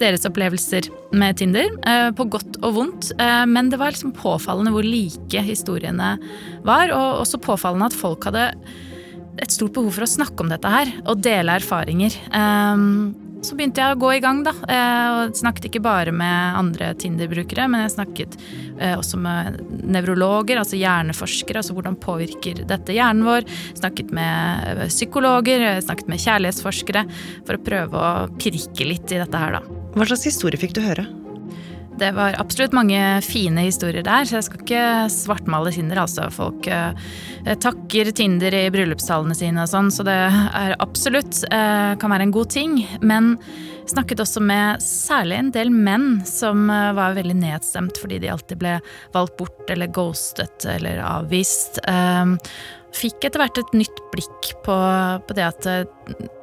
deres 0.00 0.26
opplevelser 0.28 0.88
med 1.16 1.38
Tinder, 1.38 1.70
uh, 1.86 2.10
på 2.16 2.26
godt 2.32 2.58
og 2.62 2.74
vondt. 2.76 3.12
men 3.48 3.70
det 3.70 3.78
var 3.80 3.94
liksom 3.94 4.12
påfallende 4.16 4.72
hvor 4.74 4.84
like 4.84 5.42
historiene 5.46 6.16
var, 6.66 6.90
og 6.90 7.22
også 7.22 7.40
påfallende 7.42 7.90
at 7.90 7.96
folk 7.96 8.26
hadde 8.28 8.50
et 9.42 9.52
stort 9.52 9.76
behov 9.76 9.92
for 9.92 10.06
å 10.06 10.10
snakke 10.10 10.42
om 10.42 10.50
dette 10.50 10.68
her 10.72 10.90
og 11.04 11.20
dele 11.24 11.58
erfaringer. 11.60 12.16
Så 13.46 13.56
begynte 13.58 13.82
jeg 13.82 13.96
å 13.96 14.00
gå 14.00 14.12
i 14.16 14.22
gang, 14.22 14.42
da. 14.46 14.52
og 15.16 15.36
snakket 15.38 15.68
ikke 15.68 15.82
bare 15.84 16.12
med 16.14 16.58
andre 16.58 16.92
Tinder-brukere, 16.98 17.68
men 17.70 17.84
jeg 17.84 17.94
snakket 17.96 18.36
også 18.96 19.20
med 19.22 19.60
nevrologer, 19.86 20.60
altså 20.60 20.78
hjerneforskere, 20.80 21.62
altså 21.62 21.76
hvordan 21.76 21.98
påvirker 22.02 22.64
dette 22.68 22.96
hjernen 22.96 23.26
vår. 23.26 23.46
Snakket 23.78 24.10
med 24.16 24.86
psykologer, 24.90 25.68
snakket 25.84 26.10
med 26.12 26.22
kjærlighetsforskere, 26.26 27.06
for 27.46 27.58
å 27.58 27.64
prøve 27.70 28.02
å 28.02 28.26
pirke 28.40 28.88
litt 28.88 29.14
i 29.14 29.22
dette 29.22 29.44
her, 29.46 29.60
da. 29.60 29.78
Hva 29.96 30.10
slags 30.10 30.26
historie 30.28 30.60
fikk 30.60 30.76
du 30.76 30.84
høre? 30.84 31.06
Det 31.96 32.10
var 32.12 32.36
absolutt 32.36 32.74
mange 32.76 32.98
fine 33.24 33.62
historier 33.64 34.04
der, 34.04 34.26
så 34.28 34.38
jeg 34.38 34.46
skal 34.48 34.62
ikke 34.62 34.82
svartmale 35.12 35.72
Tinder. 35.72 36.02
altså. 36.02 36.26
Folk 36.34 36.66
eh, 36.68 36.92
takker 37.62 38.10
Tinder 38.12 38.52
i 38.52 38.66
bryllupstalene 38.72 39.36
sine 39.36 39.64
og 39.64 39.70
sånn, 39.70 39.88
så 39.94 40.04
det 40.04 40.16
er 40.16 40.76
absolutt 40.82 41.40
eh, 41.48 41.94
kan 41.96 42.12
være 42.12 42.28
en 42.28 42.34
god 42.36 42.52
ting. 42.52 42.76
Men 43.00 43.36
snakket 43.90 44.22
også 44.22 44.42
med 44.44 44.82
særlig 44.84 45.40
en 45.40 45.52
del 45.54 45.70
menn 45.72 46.08
som 46.26 46.70
eh, 46.72 46.94
var 46.96 47.16
veldig 47.18 47.36
nedstemt 47.38 48.00
fordi 48.00 48.20
de 48.22 48.32
alltid 48.32 48.60
ble 48.62 48.78
valgt 49.14 49.36
bort 49.38 49.70
eller 49.72 49.92
ghostet 49.92 50.66
eller 50.70 51.02
avvist. 51.04 51.80
Eh, 51.86 52.34
fikk 52.96 53.26
etter 53.28 53.42
hvert 53.42 53.60
et 53.60 53.76
nytt 53.76 54.02
blikk 54.12 54.50
på, 54.64 54.76
på, 55.28 55.36
det 55.36 55.46
at 55.46 55.68
eh, 55.70 55.84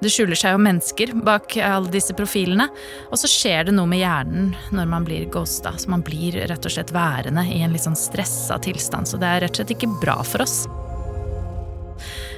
det 0.03 0.11
skjuler 0.13 0.37
seg 0.39 0.55
jo 0.55 0.63
mennesker 0.63 1.15
bak 1.25 1.57
alle 1.57 1.91
disse 1.93 2.15
profilene. 2.17 2.69
Og 3.09 3.19
så 3.21 3.31
skjer 3.31 3.69
det 3.69 3.77
noe 3.77 3.89
med 3.89 4.03
hjernen 4.03 4.53
når 4.75 4.89
man 4.93 5.07
blir 5.07 5.27
ghosta. 5.33 5.75
Så 5.77 5.91
man 5.93 6.05
blir 6.05 6.43
rett 6.49 6.69
og 6.69 6.77
slett 6.77 6.93
værende 6.95 7.47
i 7.49 7.63
en 7.65 7.75
litt 7.75 7.87
sånn 7.87 7.99
stressa 7.99 8.61
tilstand. 8.63 9.09
Så 9.09 9.21
det 9.21 9.29
er 9.29 9.45
rett 9.47 9.55
og 9.55 9.63
slett 9.63 9.77
ikke 9.77 9.95
bra 10.03 10.19
for 10.27 10.45
oss. 10.45 10.63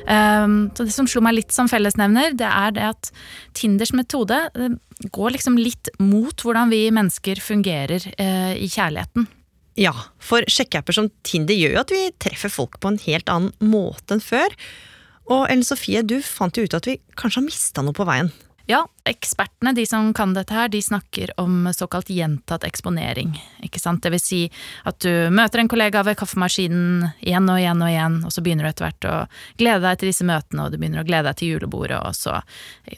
Um, 0.05 0.57
så 0.77 0.85
det 0.85 0.93
som 0.93 1.07
slo 1.09 1.23
meg 1.25 1.37
litt 1.39 1.55
som 1.55 1.69
fellesnevner, 1.71 2.35
det 2.37 2.49
er 2.49 2.75
det 2.75 2.89
at 2.91 3.09
Tinders 3.57 3.93
metode 3.97 4.37
eh, 4.53 4.75
går 5.15 5.33
liksom 5.33 5.57
litt 5.57 5.89
mot 5.97 6.45
hvordan 6.45 6.69
vi 6.69 6.83
mennesker 6.93 7.41
fungerer 7.41 8.05
uh, 8.19 8.53
i 8.53 8.69
kjærligheten. 8.69 9.25
Ja, 9.81 9.91
for 10.23 10.45
sjekkeapper 10.47 10.95
som 10.95 11.09
Tinder 11.27 11.57
gjør 11.57 11.73
jo 11.73 11.81
at 11.81 11.91
vi 11.91 12.03
treffer 12.23 12.53
folk 12.53 12.77
på 12.79 12.93
en 12.93 13.01
helt 13.03 13.31
annen 13.31 13.51
måte 13.59 14.15
enn 14.15 14.23
før. 14.23 14.53
Og 15.25 15.47
Ellen 15.49 15.65
Sofie, 15.67 16.05
du 16.05 16.19
fant 16.23 16.55
jo 16.55 16.63
ut 16.63 16.77
at 16.77 16.87
vi 16.87 16.99
kanskje 17.17 17.41
har 17.41 17.47
mista 17.49 17.83
noe 17.83 17.97
på 17.97 18.05
veien. 18.07 18.29
Ja, 18.69 18.85
ekspertene, 19.05 19.73
de 19.77 19.85
som 19.85 20.09
kan 20.17 20.33
dette 20.33 20.53
her, 20.53 20.69
de 20.69 20.81
snakker 20.81 21.31
om 21.41 21.69
såkalt 21.73 22.09
gjentatt 22.09 22.63
eksponering. 22.65 23.35
Ikke 23.65 23.79
sant? 23.79 24.01
Det 24.01 24.09
vil 24.15 24.21
si 24.21 24.39
at 24.83 24.97
du 25.05 25.29
møter 25.29 25.61
en 25.61 25.69
kollega 25.69 26.01
ved 26.05 26.17
kaffemaskinen 26.17 27.11
igjen 27.21 27.49
og 27.51 27.59
igjen 27.61 27.83
og 27.85 27.91
igjen, 27.91 28.17
og 28.25 28.33
så 28.33 28.41
begynner 28.41 28.65
du 28.65 28.71
etter 28.71 28.87
hvert 28.87 29.07
å 29.09 29.15
glede 29.61 29.83
deg 29.85 29.99
til 30.01 30.09
disse 30.09 30.25
møtene, 30.25 30.65
og 30.65 30.73
du 30.73 30.79
begynner 30.81 31.03
å 31.03 31.07
glede 31.07 31.29
deg 31.29 31.37
til 31.37 31.53
julebordet, 31.53 31.99
og 32.01 32.17
så 32.17 32.39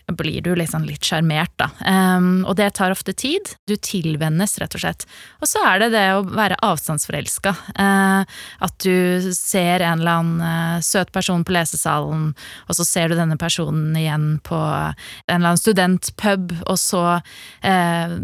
blir 0.08 0.40
du 0.46 0.54
liksom 0.56 0.88
litt 0.88 1.04
sjarmert, 1.04 1.52
da. 1.60 1.70
Um, 1.84 2.46
og 2.48 2.56
det 2.60 2.70
tar 2.80 2.96
ofte 2.96 3.12
tid. 3.12 3.52
Du 3.68 3.76
tilvennes, 3.76 4.56
rett 4.64 4.80
og 4.80 4.84
slett. 4.86 5.04
Og 5.44 5.52
så 5.52 5.64
er 5.68 5.84
det 5.84 5.92
det 5.96 6.06
å 6.16 6.24
være 6.24 6.60
avstandsforelska. 6.64 7.56
Uh, 7.76 8.24
at 8.64 8.80
du 8.84 9.28
ser 9.36 9.84
en 9.84 10.00
eller 10.00 10.22
annen 10.22 10.80
uh, 10.80 10.80
søt 10.86 11.12
person 11.12 11.44
på 11.44 11.56
lesesalen, 11.56 12.32
og 12.68 12.80
så 12.80 12.88
ser 12.88 13.12
du 13.12 13.20
denne 13.20 13.36
personen 13.40 13.92
igjen 14.00 14.38
på 14.48 14.56
en 14.58 14.96
eller 15.28 15.52
annen 15.52 15.64
studentpub, 15.98 16.56
og 16.68 16.78
så 16.80 17.22
eh, 17.64 18.18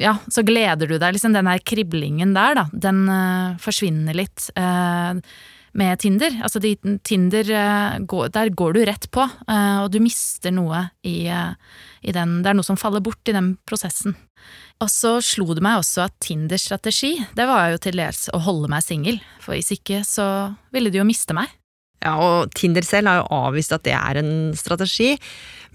Ja, 0.00 0.16
så 0.28 0.44
gleder 0.46 0.86
du 0.86 0.98
deg. 0.98 1.14
Liksom 1.14 1.34
den 1.34 1.48
der 1.48 1.62
kriblingen 1.62 2.34
der, 2.34 2.54
da, 2.54 2.66
den 2.72 3.08
eh, 3.08 3.56
forsvinner 3.60 4.16
litt. 4.16 4.50
Eh, 4.56 5.20
med 5.72 6.00
Tinder. 6.02 6.34
Altså 6.42 6.58
de, 6.58 6.74
Tinder, 7.06 7.46
eh, 7.46 7.98
går, 8.02 8.32
der 8.34 8.50
går 8.50 8.72
du 8.74 8.80
rett 8.88 9.06
på, 9.14 9.22
eh, 9.22 9.76
og 9.84 9.92
du 9.94 10.00
mister 10.02 10.50
noe 10.50 10.88
i, 11.06 11.28
eh, 11.30 11.52
i 12.02 12.10
den 12.10 12.42
Det 12.42 12.50
er 12.50 12.54
noe 12.58 12.66
som 12.66 12.76
faller 12.76 13.00
bort 13.00 13.28
i 13.28 13.32
den 13.36 13.56
prosessen. 13.64 14.16
Og 14.80 14.88
så 14.90 15.20
slo 15.22 15.54
det 15.54 15.62
meg 15.62 15.78
også 15.78 16.08
at 16.08 16.16
Tinders 16.18 16.64
strategi, 16.66 17.24
det 17.36 17.46
var 17.46 17.70
jo 17.70 17.78
til 17.78 18.00
dels 18.00 18.28
å 18.34 18.40
holde 18.40 18.68
meg 18.72 18.82
singel, 18.82 19.20
for 19.38 19.54
hvis 19.54 19.70
ikke 19.76 20.02
så 20.02 20.56
ville 20.72 20.90
de 20.90 20.98
jo 20.98 21.06
miste 21.06 21.36
meg. 21.36 21.46
Ja, 22.00 22.16
og 22.16 22.54
Tinder 22.56 22.82
selv 22.82 23.10
har 23.10 23.20
jo 23.20 23.28
avvist 23.44 23.74
at 23.76 23.84
det 23.84 23.92
er 23.92 24.16
en 24.22 24.54
strategi. 24.56 25.18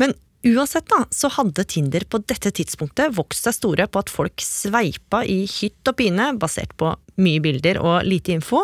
Men 0.02 0.16
Uansett 0.46 0.86
da, 0.92 1.00
så 1.10 1.30
hadde 1.34 1.64
Tinder 1.66 2.04
på 2.06 2.20
dette 2.30 2.52
tidspunktet 2.54 3.16
vokst 3.18 3.48
seg 3.48 3.56
store 3.58 3.88
på 3.90 4.04
at 4.04 4.12
folk 4.14 4.44
sveipa 4.46 5.24
i 5.26 5.40
hytt 5.50 5.90
og 5.90 5.98
pine, 5.98 6.28
basert 6.38 6.76
på 6.78 6.92
mye 7.18 7.42
bilder 7.42 7.80
og 7.82 8.06
lite 8.06 8.36
info, 8.36 8.62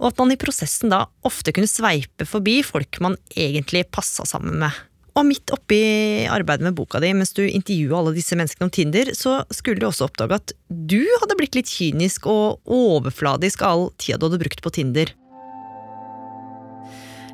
og 0.00 0.08
at 0.08 0.18
man 0.18 0.34
i 0.34 0.38
prosessen 0.40 0.90
da 0.90 1.04
ofte 1.22 1.54
kunne 1.54 1.70
sveipe 1.70 2.26
forbi 2.26 2.58
folk 2.66 2.98
man 3.04 3.14
egentlig 3.30 3.84
passa 3.94 4.26
sammen 4.26 4.58
med. 4.64 4.74
Og 5.14 5.22
midt 5.28 5.52
oppi 5.54 5.78
arbeidet 6.26 6.66
med 6.66 6.74
boka 6.74 6.98
di, 6.98 7.12
mens 7.14 7.30
du 7.36 7.44
intervjua 7.46 8.00
alle 8.00 8.16
disse 8.16 8.34
menneskene 8.34 8.66
om 8.66 8.74
Tinder, 8.74 9.12
så 9.14 9.36
skulle 9.54 9.78
du 9.78 9.86
også 9.86 10.08
oppdage 10.08 10.40
at 10.40 10.56
du 10.66 10.98
hadde 11.20 11.38
blitt 11.38 11.54
litt 11.54 11.70
kynisk 11.70 12.26
og 12.26 12.58
overfladisk 12.66 13.62
av 13.62 13.76
all 13.76 13.86
tida 14.02 14.18
du 14.18 14.26
hadde 14.32 14.42
brukt 14.42 14.66
på 14.66 14.74
Tinder. 14.74 15.14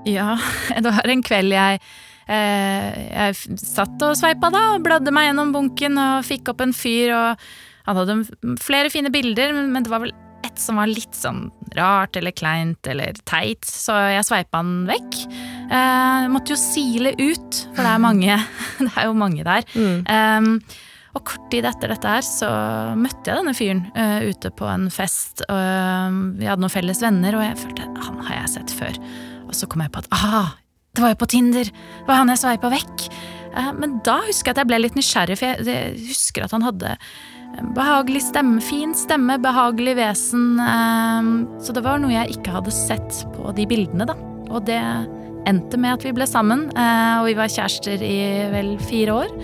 Ja, 0.05 0.37
det 0.77 0.85
var 0.85 1.09
en 1.09 1.25
kveld 1.25 1.57
jeg 1.57 1.81
jeg 2.31 3.59
satt 3.59 4.03
og 4.07 4.17
sveipa 4.19 4.53
da, 4.55 4.65
og 4.77 4.85
bladde 4.87 5.13
meg 5.15 5.31
gjennom 5.31 5.51
bunken 5.55 5.99
og 5.99 6.27
fikk 6.29 6.53
opp 6.53 6.63
en 6.65 6.75
fyr, 6.77 7.11
og 7.17 7.45
han 7.89 7.99
hadde 7.99 8.57
flere 8.63 8.93
fine 8.93 9.11
bilder, 9.13 9.55
men 9.57 9.83
det 9.83 9.91
var 9.91 10.05
vel 10.05 10.15
ett 10.47 10.61
som 10.61 10.79
var 10.81 10.91
litt 10.91 11.17
sånn 11.17 11.49
rart 11.77 12.17
eller 12.19 12.35
kleint 12.37 12.87
eller 12.89 13.17
teit, 13.29 13.65
så 13.67 13.97
jeg 14.15 14.27
sveipa 14.29 14.61
han 14.63 14.85
vekk. 14.89 15.19
Jeg 15.71 15.81
eh, 15.81 16.29
måtte 16.33 16.55
jo 16.55 16.61
sile 16.61 17.15
ut, 17.19 17.65
for 17.75 17.83
det 17.83 17.91
er 17.91 18.05
mange, 18.05 18.39
det 18.85 18.93
er 18.95 19.11
jo 19.11 19.19
mange 19.19 19.45
der. 19.47 19.67
Mm. 19.75 20.07
Um, 20.07 20.55
og 21.19 21.25
kort 21.27 21.49
tid 21.51 21.67
etter 21.67 21.91
dette 21.91 22.07
her 22.07 22.23
så 22.23 22.49
møtte 22.95 23.33
jeg 23.33 23.41
denne 23.41 23.55
fyren 23.59 23.83
uh, 23.97 24.23
ute 24.31 24.53
på 24.55 24.69
en 24.71 24.87
fest. 24.95 25.43
Og 25.49 25.59
uh, 25.59 26.21
vi 26.39 26.47
hadde 26.47 26.63
noen 26.63 26.73
felles 26.73 27.03
venner, 27.03 27.37
og 27.37 27.47
jeg 27.49 27.61
følte 27.65 27.89
han 28.07 28.25
har 28.29 28.43
jeg 28.43 28.55
sett 28.57 28.75
før. 28.79 29.01
Og 29.49 29.57
så 29.59 29.67
kom 29.71 29.83
jeg 29.83 29.93
på 29.93 30.05
at 30.05 30.11
ah, 30.15 30.55
det 30.95 31.05
var 31.05 31.15
jo 31.15 31.21
på 31.23 31.31
Tinder! 31.35 31.69
Det 31.71 32.09
var 32.09 32.23
han 32.23 32.33
jeg 32.33 32.43
sveipa 32.43 32.73
vekk. 32.73 33.07
Uh, 33.57 33.73
men 33.79 33.99
da 34.07 34.21
husker 34.27 34.51
jeg 34.51 34.57
at 34.57 34.63
jeg 34.63 34.71
ble 34.71 34.81
litt 34.83 34.99
nysgjerrig, 34.99 35.39
for 35.41 35.63
jeg, 35.67 35.95
husker 36.11 36.47
at 36.47 36.57
han 36.57 36.67
hadde 36.67 36.97
behagelig 37.77 38.23
stemme, 38.29 38.61
fin 38.63 38.93
stemme, 38.95 39.35
behagelig 39.43 39.97
vesen. 39.99 40.61
Så 41.61 41.75
det 41.75 41.83
var 41.83 41.99
noe 41.99 42.15
jeg 42.15 42.37
ikke 42.37 42.55
hadde 42.55 42.73
sett 42.73 43.25
på 43.35 43.51
de 43.57 43.67
bildene, 43.69 44.07
da. 44.07 44.15
Og 44.55 44.63
det 44.69 44.79
endte 45.51 45.81
med 45.81 45.97
at 45.97 46.07
vi 46.07 46.15
ble 46.15 46.29
sammen, 46.31 46.69
og 46.71 47.27
vi 47.27 47.35
var 47.35 47.51
kjærester 47.51 48.07
i 48.07 48.21
vel 48.55 48.77
fire 48.87 49.19
år. 49.25 49.35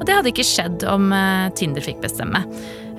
Og 0.00 0.06
det 0.08 0.16
hadde 0.16 0.32
ikke 0.32 0.46
skjedd 0.48 0.84
om 0.88 1.10
eh, 1.12 1.50
Tinder 1.60 1.84
fikk 1.84 2.00
bestemme. 2.04 2.42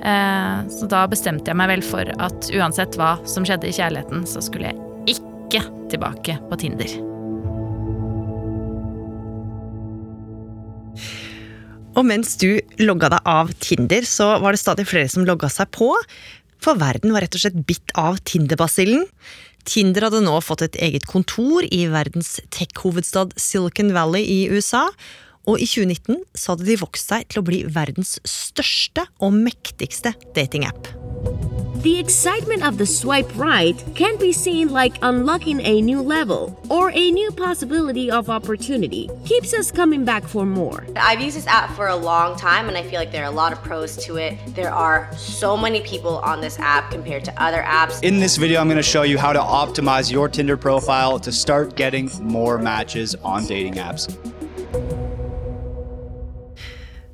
Eh, 0.02 0.58
så 0.70 0.88
da 0.90 1.04
bestemte 1.10 1.50
jeg 1.50 1.58
meg 1.58 1.72
vel 1.74 1.86
for 1.86 2.14
at 2.22 2.50
uansett 2.54 2.98
hva 2.98 3.16
som 3.28 3.46
skjedde 3.46 3.70
i 3.70 3.76
kjærligheten, 3.76 4.26
så 4.30 4.44
skulle 4.44 4.70
jeg 4.70 5.18
ikke 5.18 5.66
tilbake 5.90 6.38
på 6.48 6.62
Tinder. 6.62 7.11
Og 11.92 12.06
mens 12.08 12.36
du 12.40 12.56
logga 12.80 13.10
deg 13.12 13.26
av 13.28 13.50
Tinder, 13.60 14.06
så 14.08 14.36
var 14.42 14.54
det 14.54 14.62
stadig 14.62 14.86
flere 14.88 15.10
som 15.12 15.26
logga 15.28 15.50
seg 15.52 15.68
på. 15.74 15.90
For 16.62 16.78
verden 16.80 17.12
var 17.12 17.24
rett 17.24 17.36
og 17.36 17.42
slett 17.42 17.58
bitt 17.68 17.92
av 17.98 18.20
Tinder-basillen. 18.28 19.04
Tinder 19.68 20.08
hadde 20.08 20.22
nå 20.24 20.38
fått 20.42 20.64
et 20.66 20.78
eget 20.82 21.04
kontor 21.10 21.66
i 21.68 21.84
verdens 21.92 22.38
tech-hovedstad 22.54 23.36
Silicon 23.38 23.92
Valley 23.94 24.24
i 24.24 24.40
USA. 24.50 24.88
Og 25.46 25.58
i 25.58 25.66
2019 25.66 26.22
så 26.38 26.54
hadde 26.54 26.68
de 26.68 26.78
vokst 26.80 27.10
seg 27.10 27.26
til 27.30 27.42
å 27.42 27.46
bli 27.46 27.62
verdens 27.66 28.16
største 28.28 29.06
og 29.22 29.34
mektigste 29.34 30.14
datingapp. 30.36 30.92
The 31.82 31.98
excitement 31.98 32.64
of 32.64 32.78
the 32.78 32.86
swipe 32.86 33.28
right 33.34 33.74
can 33.96 34.16
be 34.16 34.30
seen 34.32 34.68
like 34.68 34.98
unlocking 35.02 35.60
a 35.62 35.80
new 35.80 36.00
level 36.00 36.56
or 36.70 36.92
a 36.94 37.10
new 37.10 37.32
possibility 37.32 38.08
of 38.08 38.30
opportunity. 38.30 39.10
Keeps 39.24 39.52
us 39.52 39.72
coming 39.72 40.04
back 40.04 40.22
for 40.22 40.46
more. 40.46 40.86
I've 40.94 41.20
used 41.20 41.36
this 41.36 41.48
app 41.48 41.74
for 41.74 41.88
a 41.88 41.96
long 41.96 42.38
time 42.38 42.68
and 42.68 42.78
I 42.78 42.84
feel 42.84 43.00
like 43.00 43.10
there 43.10 43.24
are 43.24 43.32
a 43.32 43.34
lot 43.34 43.52
of 43.52 43.60
pros 43.64 43.96
to 44.04 44.14
it. 44.18 44.38
There 44.54 44.72
are 44.72 45.10
so 45.16 45.56
many 45.56 45.80
people 45.80 46.18
on 46.18 46.40
this 46.40 46.56
app 46.60 46.92
compared 46.92 47.24
to 47.24 47.42
other 47.42 47.62
apps. 47.62 48.00
In 48.04 48.20
this 48.20 48.36
video, 48.36 48.60
I'm 48.60 48.68
going 48.68 48.76
to 48.76 48.82
show 48.84 49.02
you 49.02 49.18
how 49.18 49.32
to 49.32 49.40
optimize 49.40 50.12
your 50.12 50.28
Tinder 50.28 50.56
profile 50.56 51.18
to 51.18 51.32
start 51.32 51.74
getting 51.74 52.08
more 52.22 52.58
matches 52.58 53.16
on 53.24 53.44
dating 53.44 53.74
apps. 53.74 54.06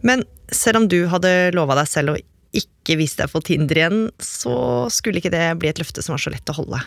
Men 0.02 0.24
selv 0.52 0.76
om 0.76 0.88
du 0.88 1.06
hadde 1.08 1.54
lova 1.56 1.74
deg 1.80 1.88
selv 1.88 2.12
å 2.12 2.18
ikke 2.56 2.96
vise 3.00 3.18
deg 3.20 3.32
på 3.32 3.42
Tinder 3.44 3.80
igjen, 3.80 4.00
så 4.22 4.54
skulle 4.92 5.20
ikke 5.20 5.32
det 5.34 5.44
bli 5.60 5.70
et 5.70 5.80
løfte 5.80 6.04
som 6.04 6.16
var 6.16 6.22
så 6.22 6.32
lett 6.32 6.52
å 6.52 6.56
holde. 6.60 6.80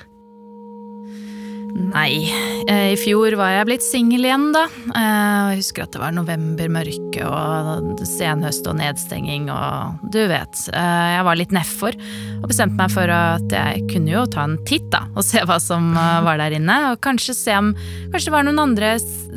Nei. 1.71 2.27
Eh, 2.67 2.91
I 2.93 2.97
fjor 2.99 3.35
var 3.39 3.53
jeg 3.55 3.67
blitt 3.69 3.85
singel 3.85 4.25
igjen, 4.27 4.49
da. 4.55 4.65
Eh, 4.91 5.51
jeg 5.53 5.61
husker 5.61 5.85
at 5.85 5.93
det 5.95 6.01
var 6.01 6.13
novembermørke 6.15 7.25
og 7.27 8.03
senhøst 8.07 8.67
og 8.69 8.77
nedstenging 8.79 9.49
og 9.53 10.01
du 10.13 10.19
vet. 10.31 10.65
Eh, 10.75 11.07
jeg 11.15 11.25
var 11.27 11.39
litt 11.39 11.55
nedfor 11.55 11.97
og 12.41 12.49
bestemte 12.49 12.77
meg 12.79 12.93
for 12.93 13.13
at 13.15 13.55
jeg 13.55 13.85
kunne 13.91 14.13
jo 14.13 14.25
ta 14.31 14.45
en 14.47 14.57
titt, 14.67 14.89
da. 14.93 15.05
Og 15.15 15.25
se 15.25 15.43
hva 15.47 15.59
som 15.63 15.93
var 15.95 16.41
der 16.41 16.57
inne. 16.57 16.77
Og 16.91 17.01
kanskje 17.03 17.37
se 17.37 17.57
om 17.57 17.73
Kanskje 18.11 18.27
det 18.27 18.33
var 18.33 18.43
noen 18.43 18.59
andre 18.59 18.89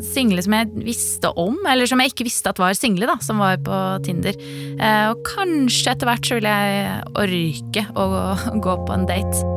single 0.03 0.43
som 0.43 0.57
jeg 0.57 0.71
visste 0.83 1.31
om, 1.39 1.61
eller 1.71 1.87
som 1.87 2.01
jeg 2.03 2.11
ikke 2.11 2.27
visste 2.27 2.51
at 2.51 2.59
var 2.59 2.75
single, 2.75 3.07
da, 3.07 3.15
som 3.23 3.39
var 3.39 3.61
på 3.63 3.81
Tinder. 4.07 4.39
Og 5.13 5.23
kanskje 5.31 5.95
etter 5.95 6.11
hvert 6.11 6.27
så 6.27 6.41
vil 6.41 6.51
jeg 6.51 7.03
orke 7.15 7.87
å 7.95 8.09
gå 8.59 8.81
på 8.83 8.99
en 8.99 9.07
date. 9.11 9.54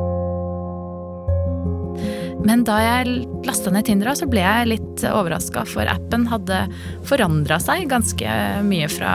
Men 2.45 2.63
da 2.67 2.77
jeg 2.83 3.25
lasta 3.47 3.71
ned 3.73 3.87
Tinder, 3.87 4.13
så 4.15 4.27
ble 4.29 4.43
jeg 4.43 4.71
litt 4.75 5.03
overraska, 5.09 5.65
for 5.67 5.89
appen 5.89 6.27
hadde 6.29 6.65
forandra 7.07 7.59
seg 7.61 7.89
ganske 7.91 8.39
mye 8.67 8.89
fra, 8.91 9.13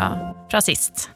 fra 0.51 0.63
sist. 0.65 1.09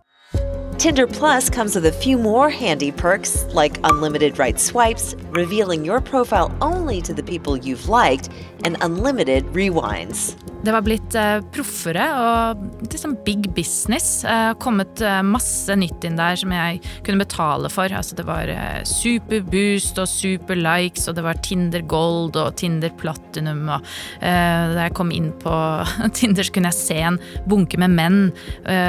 Tinder 0.79 1.07
Plus 1.07 1.49
comes 1.49 1.75
with 1.75 1.87
a 1.87 1.93
few 1.93 2.19
more 2.19 2.51
handy 2.51 2.93
perks 2.93 3.47
like 3.55 3.79
unlimited 3.83 4.39
right 4.39 4.61
swipes, 4.61 5.17
revealing 5.31 5.85
your 5.85 6.01
profile 6.01 6.55
only 6.61 7.01
to 7.01 7.15
the 7.15 7.23
people 7.23 7.57
you've 7.57 7.89
liked, 7.89 8.29
and 8.65 8.77
unlimited 8.83 9.45
rewinds. 9.47 10.37
Det 10.67 10.73
var 10.75 10.83
blitt 10.83 11.15
uh, 11.15 11.39
proffere 11.55 12.05
og 12.19 12.63
liksom 12.91 13.13
big 13.27 13.45
business. 13.55 14.25
Uh, 14.27 14.51
kommet 14.59 14.99
uh, 15.05 15.21
masse 15.23 15.71
nytt 15.79 16.03
inn 16.07 16.19
der 16.19 16.35
som 16.41 16.51
jeg 16.51 16.81
kunne 17.07 17.23
betale 17.23 17.71
for. 17.71 17.93
Altså, 17.95 18.17
det 18.19 18.25
var 18.27 18.51
superboost 18.91 20.01
og 20.03 20.09
superlikes, 20.11 21.07
og 21.07 21.19
det 21.19 21.25
var 21.27 21.39
Tinder 21.47 21.85
Gold 21.87 22.35
og 22.41 22.57
Tinder 22.59 22.91
Platinum. 22.99 23.69
Og 23.71 23.87
da 24.21 24.87
jeg 24.89 24.95
kom 24.97 25.13
inn 25.15 25.31
på 25.43 25.53
Tinder, 26.19 26.47
så 26.47 26.55
kunne 26.57 26.73
jeg 26.73 26.81
se 26.81 26.99
en 27.13 27.21
bunke 27.47 27.79
med 27.81 27.95
menn 27.95 28.19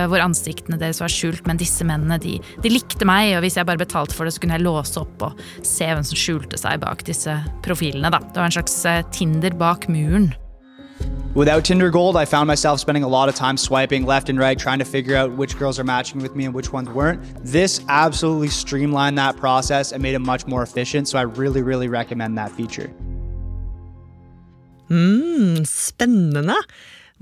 hvor 0.09 0.21
ansiktene 0.23 0.79
deres 0.79 1.01
var 1.03 1.11
skjult, 1.11 1.45
men 1.49 1.59
disse 1.59 1.85
mennene 1.87 2.17
de, 2.21 2.37
de, 2.63 2.71
likte 2.71 3.07
meg, 3.07 3.35
og 3.35 3.43
hvis 3.45 3.59
jeg 3.59 3.67
bare 3.69 3.81
betalte 3.81 4.15
for 4.17 4.27
det, 4.27 4.33
så 4.35 4.43
kunne 4.43 4.57
jeg 4.57 4.65
låse 4.65 4.97
opp 5.01 5.29
og 5.29 5.45
se 5.67 5.89
hvem 5.91 6.05
som 6.07 6.19
skjulte 6.19 6.59
seg 6.59 6.81
bak 6.83 7.05
disse 7.07 7.37
profilene. 7.65 8.11
Da. 8.13 8.21
Det 8.23 8.41
var 8.41 8.49
en 8.49 8.57
slags 8.59 8.81
Tinder 9.15 9.57
bak 9.57 9.89
muren. 9.91 10.31
Without 11.37 11.63
Tinder 11.63 11.91
Gold, 11.91 12.17
I 12.17 12.25
found 12.25 12.47
myself 12.47 12.79
spending 12.79 13.03
a 13.03 13.07
lot 13.07 13.29
of 13.29 13.35
time 13.35 13.57
swiping 13.57 14.07
left 14.07 14.27
and 14.27 14.39
right, 14.39 14.57
trying 14.57 14.79
to 14.79 14.85
figure 14.85 15.15
out 15.15 15.33
which 15.33 15.55
girls 15.59 15.77
are 15.77 15.83
matching 15.83 16.19
with 16.19 16.35
me 16.35 16.45
and 16.45 16.53
which 16.55 16.73
ones 16.73 16.89
weren't. 16.89 17.21
This 17.45 17.79
absolutely 17.89 18.47
streamlined 18.47 19.19
that 19.19 19.37
process 19.37 19.91
and 19.91 20.01
made 20.01 20.15
it 20.15 20.19
much 20.25 20.47
more 20.47 20.63
efficient, 20.63 21.07
so 21.07 21.19
I 21.19 21.21
really, 21.21 21.61
really 21.61 21.89
recommend 21.89 22.39
that 22.39 22.51
feature. 22.53 22.89
Mm, 24.89 25.61
spennende. 25.69 26.57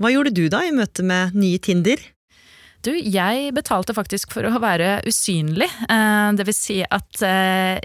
Hva 0.00 0.08
gjorde 0.14 0.32
du 0.32 0.48
da 0.48 0.64
i 0.64 0.72
møte 0.72 1.04
med 1.04 1.36
nye 1.36 1.60
Tinder? 1.60 2.00
Du, 2.86 2.92
jeg 2.94 3.50
betalte 3.56 3.94
faktisk 3.96 4.30
for 4.36 4.46
å 4.46 4.60
være 4.62 5.00
usynlig. 5.08 5.66
Eh, 5.90 6.28
det 6.38 6.44
vil 6.46 6.54
si 6.54 6.76
at 6.84 7.22
eh, 7.26 7.80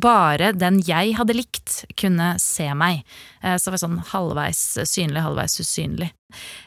bare 0.00 0.54
den 0.56 0.78
jeg 0.86 1.16
hadde 1.18 1.36
likt, 1.36 1.82
kunne 2.00 2.30
se 2.40 2.70
meg. 2.78 3.02
Eh, 3.42 3.56
det 3.58 3.74
var 3.74 3.80
sånn 3.80 3.98
halvveis 4.12 4.62
synlig, 4.88 5.22
halvveis 5.24 5.58
usynlig. 5.62 6.10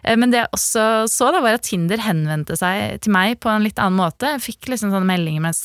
Eh, 0.03 0.17
men 0.17 0.31
det 0.33 0.41
jeg 0.41 0.51
også 0.55 0.85
så, 1.11 1.29
da, 1.33 1.41
var 1.43 1.57
at 1.57 1.65
Tinder 1.67 2.01
henvendte 2.01 2.55
seg 2.57 3.01
til 3.03 3.13
meg 3.13 3.37
på 3.43 3.51
en 3.51 3.65
litt 3.65 3.79
annen 3.81 3.99
måte. 3.99 4.33
Jeg 4.35 4.43
fikk 4.45 4.71
liksom 4.71 4.93
sånne 4.93 5.07
meldinger 5.07 5.43
med 5.43 5.57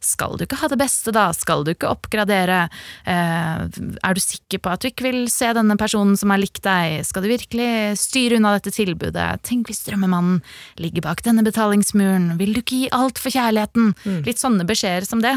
'skal 0.00 0.36
du 0.36 0.44
ikke 0.46 0.58
ha 0.62 0.68
det 0.68 0.78
beste, 0.80 1.12
da', 1.12 1.32
'skal 1.32 1.64
du 1.64 1.74
ikke 1.74 1.90
oppgradere', 1.90 2.68
eh, 3.06 3.68
'er 3.68 4.14
du 4.14 4.20
sikker 4.20 4.58
på 4.58 4.72
at 4.72 4.80
du 4.80 4.88
ikke 4.88 5.04
vil 5.10 5.28
se 5.28 5.52
denne 5.52 5.76
personen 5.76 6.16
som 6.16 6.30
har 6.30 6.38
likt 6.38 6.62
deg', 6.62 7.04
'skal 7.04 7.22
du 7.22 7.28
virkelig 7.28 7.98
styre 7.98 8.36
unna 8.36 8.58
dette 8.58 8.74
tilbudet', 8.74 9.42
'tenk 9.42 9.66
hvis 9.66 9.84
drømmemannen 9.86 10.42
ligger 10.78 11.02
bak 11.02 11.22
denne 11.22 11.44
betalingsmuren', 11.44 12.36
'vil 12.38 12.54
du 12.54 12.60
ikke 12.60 12.82
gi 12.84 12.88
alt 12.90 13.18
for 13.18 13.30
kjærligheten'? 13.30 13.94
Mm. 14.04 14.24
Litt 14.24 14.38
sånne 14.38 14.66
beskjeder 14.66 15.06
som 15.06 15.20
det. 15.20 15.34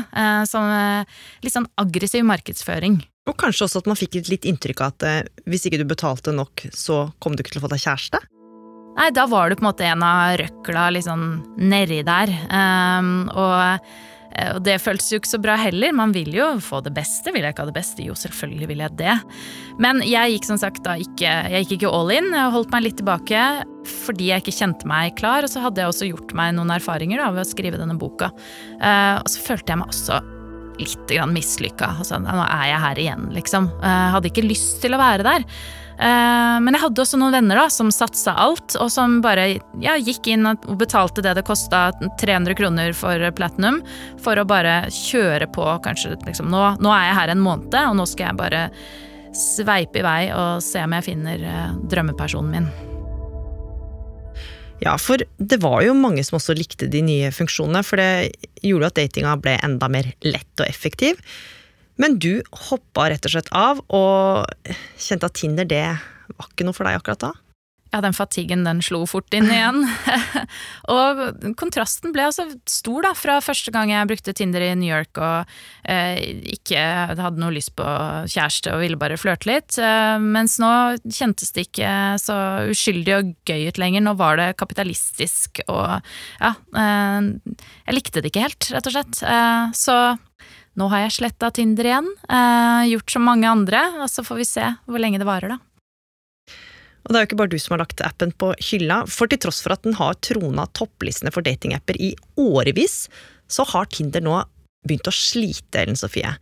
Som 0.47 1.05
litt 1.43 1.53
sånn 1.53 1.67
aggressiv 1.77 2.23
markedsføring. 2.23 3.03
Og 3.27 3.35
kanskje 3.39 3.67
også 3.67 3.83
at 3.83 3.91
man 3.91 3.99
fikk 3.99 4.17
litt 4.31 4.47
inntrykk 4.47 4.81
av 4.83 4.95
at 4.95 5.07
eh, 5.07 5.21
hvis 5.49 5.67
ikke 5.67 5.81
du 5.81 5.87
betalte 5.89 6.33
nok, 6.35 6.67
så 6.71 7.07
kom 7.23 7.35
du 7.35 7.43
ikke 7.43 7.57
til 7.57 7.61
å 7.61 7.67
få 7.67 7.73
deg 7.73 7.83
kjæreste? 7.83 8.23
Nei, 8.97 9.11
da 9.13 9.27
var 9.29 9.49
du 9.49 9.57
på 9.57 9.61
en 9.61 9.69
måte 9.69 9.85
en 9.85 10.03
av 10.05 10.37
røkla 10.41 10.89
liksom 10.95 11.25
nedi 11.69 11.99
der. 12.07 12.31
Um, 12.49 13.27
og, 13.29 13.83
eh, 14.31 14.55
og, 14.55 14.63
det 14.65 14.79
føltes 14.81 15.11
jo 15.11 15.19
ikke 15.19 15.29
så 15.35 15.39
bra 15.43 15.57
heller. 15.59 15.93
Man 15.93 16.15
vil 16.15 16.31
jo 16.33 16.47
få 16.63 16.79
det 16.85 16.95
beste. 16.95 17.29
Vil 17.35 17.45
jeg 17.45 17.53
ikke 17.53 17.67
ha 17.67 17.69
det 17.69 17.75
beste? 17.75 18.05
Jo, 18.07 18.15
selvfølgelig 18.17 18.71
vil 18.71 18.81
jeg 18.81 18.97
det. 18.97 19.17
Men 19.83 20.01
jeg 20.01 20.33
gikk 20.33 20.47
som 20.49 20.57
sagt 20.61 20.81
da 20.87 20.95
ikke 20.97 21.29
Jeg 21.29 21.67
gikk 21.67 21.75
ikke 21.77 21.91
all 21.93 22.15
in. 22.15 22.31
Jeg 22.33 22.55
holdt 22.55 22.73
meg 22.73 22.87
litt 22.87 22.97
tilbake 23.03 23.43
fordi 23.87 24.31
jeg 24.31 24.43
ikke 24.43 24.55
kjente 24.57 24.89
meg 24.89 25.13
klar. 25.19 25.45
Og 25.45 25.51
så 25.51 25.61
hadde 25.61 25.83
jeg 25.83 25.93
også 25.93 26.09
gjort 26.09 26.33
meg 26.39 26.57
noen 26.57 26.73
erfaringer 26.79 27.21
da, 27.21 27.29
ved 27.35 27.45
å 27.45 27.51
skrive 27.51 27.77
denne 27.77 27.99
boka. 28.01 28.31
Uh, 28.81 29.21
og 29.21 29.29
så 29.29 29.45
følte 29.45 29.75
jeg 29.75 29.83
meg 29.83 29.93
også 29.93 30.23
litt 30.79 31.17
mislykka. 31.31 31.97
Altså, 31.99 32.19
nå 32.21 32.37
er 32.43 32.69
jeg 32.71 32.83
her 32.83 33.03
igjen, 33.03 33.27
liksom. 33.35 33.69
Jeg 33.81 33.91
eh, 33.91 34.13
hadde 34.15 34.31
ikke 34.31 34.47
lyst 34.47 34.79
til 34.83 34.95
å 34.95 35.01
være 35.01 35.25
der. 35.27 35.45
Eh, 35.97 36.57
men 36.61 36.75
jeg 36.75 36.83
hadde 36.83 37.01
også 37.01 37.17
noen 37.17 37.33
venner 37.33 37.57
da, 37.57 37.65
som 37.73 37.89
satsa 37.93 38.35
alt, 38.37 38.75
og 38.77 38.91
som 38.93 39.17
bare 39.25 39.47
ja, 39.81 39.97
gikk 39.97 40.29
inn 40.33 40.45
og 40.49 40.67
betalte 40.77 41.23
det 41.25 41.37
det 41.39 41.45
kosta 41.47 41.89
300 42.21 42.57
kroner 42.59 42.93
for 42.97 43.23
platinum, 43.37 43.81
for 44.21 44.37
å 44.37 44.47
bare 44.47 44.83
kjøre 44.93 45.49
på 45.53 45.65
kanskje 45.85 46.15
liksom, 46.27 46.51
nå, 46.53 46.63
nå, 46.83 46.93
er 46.93 47.09
jeg 47.09 47.19
her 47.21 47.33
en 47.33 47.45
måned, 47.45 47.79
og 47.81 47.97
nå 47.97 48.05
skal 48.09 48.29
jeg 48.29 48.41
bare 48.43 48.67
sveipe 49.37 50.01
i 50.01 50.05
vei 50.05 50.21
og 50.33 50.63
se 50.65 50.81
om 50.85 50.93
jeg 50.97 51.09
finner 51.11 51.49
eh, 51.49 51.73
drømmepersonen 51.89 52.53
min. 52.53 52.87
Ja, 54.83 54.93
for 55.01 55.21
det 55.37 55.57
var 55.63 55.81
jo 55.85 55.95
mange 55.97 56.21
som 56.25 56.37
også 56.37 56.55
likte 56.57 56.89
de 56.91 57.01
nye 57.05 57.31
funksjonene, 57.33 57.81
for 57.85 57.97
det 57.97 58.37
gjorde 58.61 58.91
at 58.91 58.99
datinga 58.99 59.33
ble 59.41 59.55
enda 59.65 59.89
mer 59.89 60.11
lett 60.25 60.61
og 60.61 60.67
effektiv. 60.67 61.17
Men 61.97 62.19
du 62.21 62.43
hoppa 62.69 63.07
rett 63.09 63.25
og 63.25 63.33
slett 63.33 63.49
av, 63.57 63.81
og 63.89 64.45
kjente 65.01 65.29
at 65.29 65.37
Tinder 65.39 65.65
det 65.65 65.85
var 66.37 66.49
ikke 66.51 66.67
noe 66.67 66.77
for 66.77 66.85
deg 66.85 66.99
akkurat 66.99 67.25
da? 67.25 67.33
Ja, 67.97 68.01
den 68.05 68.13
fatiguen 68.13 68.62
den 68.62 68.83
slo 68.86 68.99
fort 69.10 69.33
inn 69.33 69.47
igjen. 69.49 69.79
og 70.93 71.21
kontrasten 71.57 72.12
ble 72.13 72.27
altså 72.27 72.45
stor, 72.69 73.07
da, 73.07 73.13
fra 73.17 73.39
første 73.41 73.71
gang 73.73 73.89
jeg 73.89 74.10
brukte 74.12 74.36
Tinder 74.38 74.62
i 74.62 74.75
New 74.77 74.91
York 74.91 75.17
og 75.17 75.49
eh, 75.89 76.19
ikke 76.53 76.83
hadde 77.17 77.41
noe 77.41 77.55
lyst 77.55 77.73
på 77.79 77.88
kjæreste 78.29 78.75
og 78.75 78.83
ville 78.83 78.99
bare 79.01 79.17
flørte 79.17 79.49
litt. 79.49 79.79
Eh, 79.81 80.21
mens 80.21 80.60
nå 80.62 80.69
kjentes 81.10 81.55
det 81.55 81.65
ikke 81.71 81.91
så 82.21 82.38
uskyldig 82.69 83.15
og 83.17 83.33
gøy 83.49 83.65
ut 83.71 83.81
lenger. 83.81 84.05
Nå 84.05 84.13
var 84.21 84.38
det 84.38 84.51
kapitalistisk 84.62 85.63
og 85.65 85.97
ja 86.38 86.53
eh, 86.53 87.33
Jeg 87.49 87.97
likte 87.97 88.21
det 88.21 88.29
ikke 88.29 88.45
helt, 88.45 88.69
rett 88.77 88.91
og 88.91 88.93
slett. 88.93 89.23
Eh, 89.25 89.73
så 89.73 89.97
nå 90.77 90.91
har 90.93 91.07
jeg 91.07 91.15
sletta 91.17 91.49
Tinder 91.49 91.89
igjen. 91.89 92.13
Eh, 92.29 92.83
gjort 92.93 93.17
som 93.17 93.25
mange 93.25 93.49
andre, 93.49 93.81
og 94.03 94.12
så 94.13 94.21
får 94.21 94.43
vi 94.43 94.51
se 94.53 94.69
hvor 94.86 95.01
lenge 95.01 95.17
det 95.17 95.25
varer, 95.25 95.57
da. 95.57 95.63
Og 97.07 97.13
det 97.13 97.19
er 97.19 97.23
jo 97.23 97.29
ikke 97.29 97.39
bare 97.39 97.53
du 97.53 97.61
som 97.63 97.73
har 97.77 97.85
lagt 97.85 98.03
appen 98.03 98.33
på 98.35 98.51
hylla, 98.69 98.99
for 99.07 99.31
til 99.31 99.39
tross 99.45 99.61
for 99.63 99.71
at 99.77 99.85
den 99.87 99.95
har 99.95 100.17
trona 100.19 100.67
topplistene 100.75 101.31
for 101.31 101.45
datingapper 101.45 101.95
i 102.03 102.11
årevis, 102.43 103.05
så 103.47 103.63
har 103.71 103.87
Tinder 103.87 104.25
nå 104.25 104.41
begynt 104.87 105.07
å 105.07 105.15
slite, 105.15 105.79
Ellen 105.79 105.99
Sofie. 105.99 106.33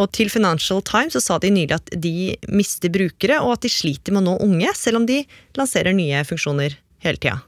Og 0.00 0.10
til 0.16 0.30
Financial 0.32 0.82
Times 0.82 1.14
så 1.14 1.22
sa 1.22 1.38
de 1.38 1.52
nylig 1.54 1.76
at 1.76 1.94
de 2.02 2.34
mister 2.50 2.90
brukere, 2.90 3.38
og 3.44 3.54
at 3.54 3.66
de 3.66 3.70
sliter 3.70 4.14
med 4.14 4.24
å 4.24 4.32
nå 4.32 4.36
unge, 4.48 4.74
selv 4.74 5.02
om 5.02 5.06
de 5.06 5.22
lanserer 5.58 5.94
nye 5.94 6.24
funksjoner 6.26 6.74
hele 7.06 7.22
tida. 7.22 7.38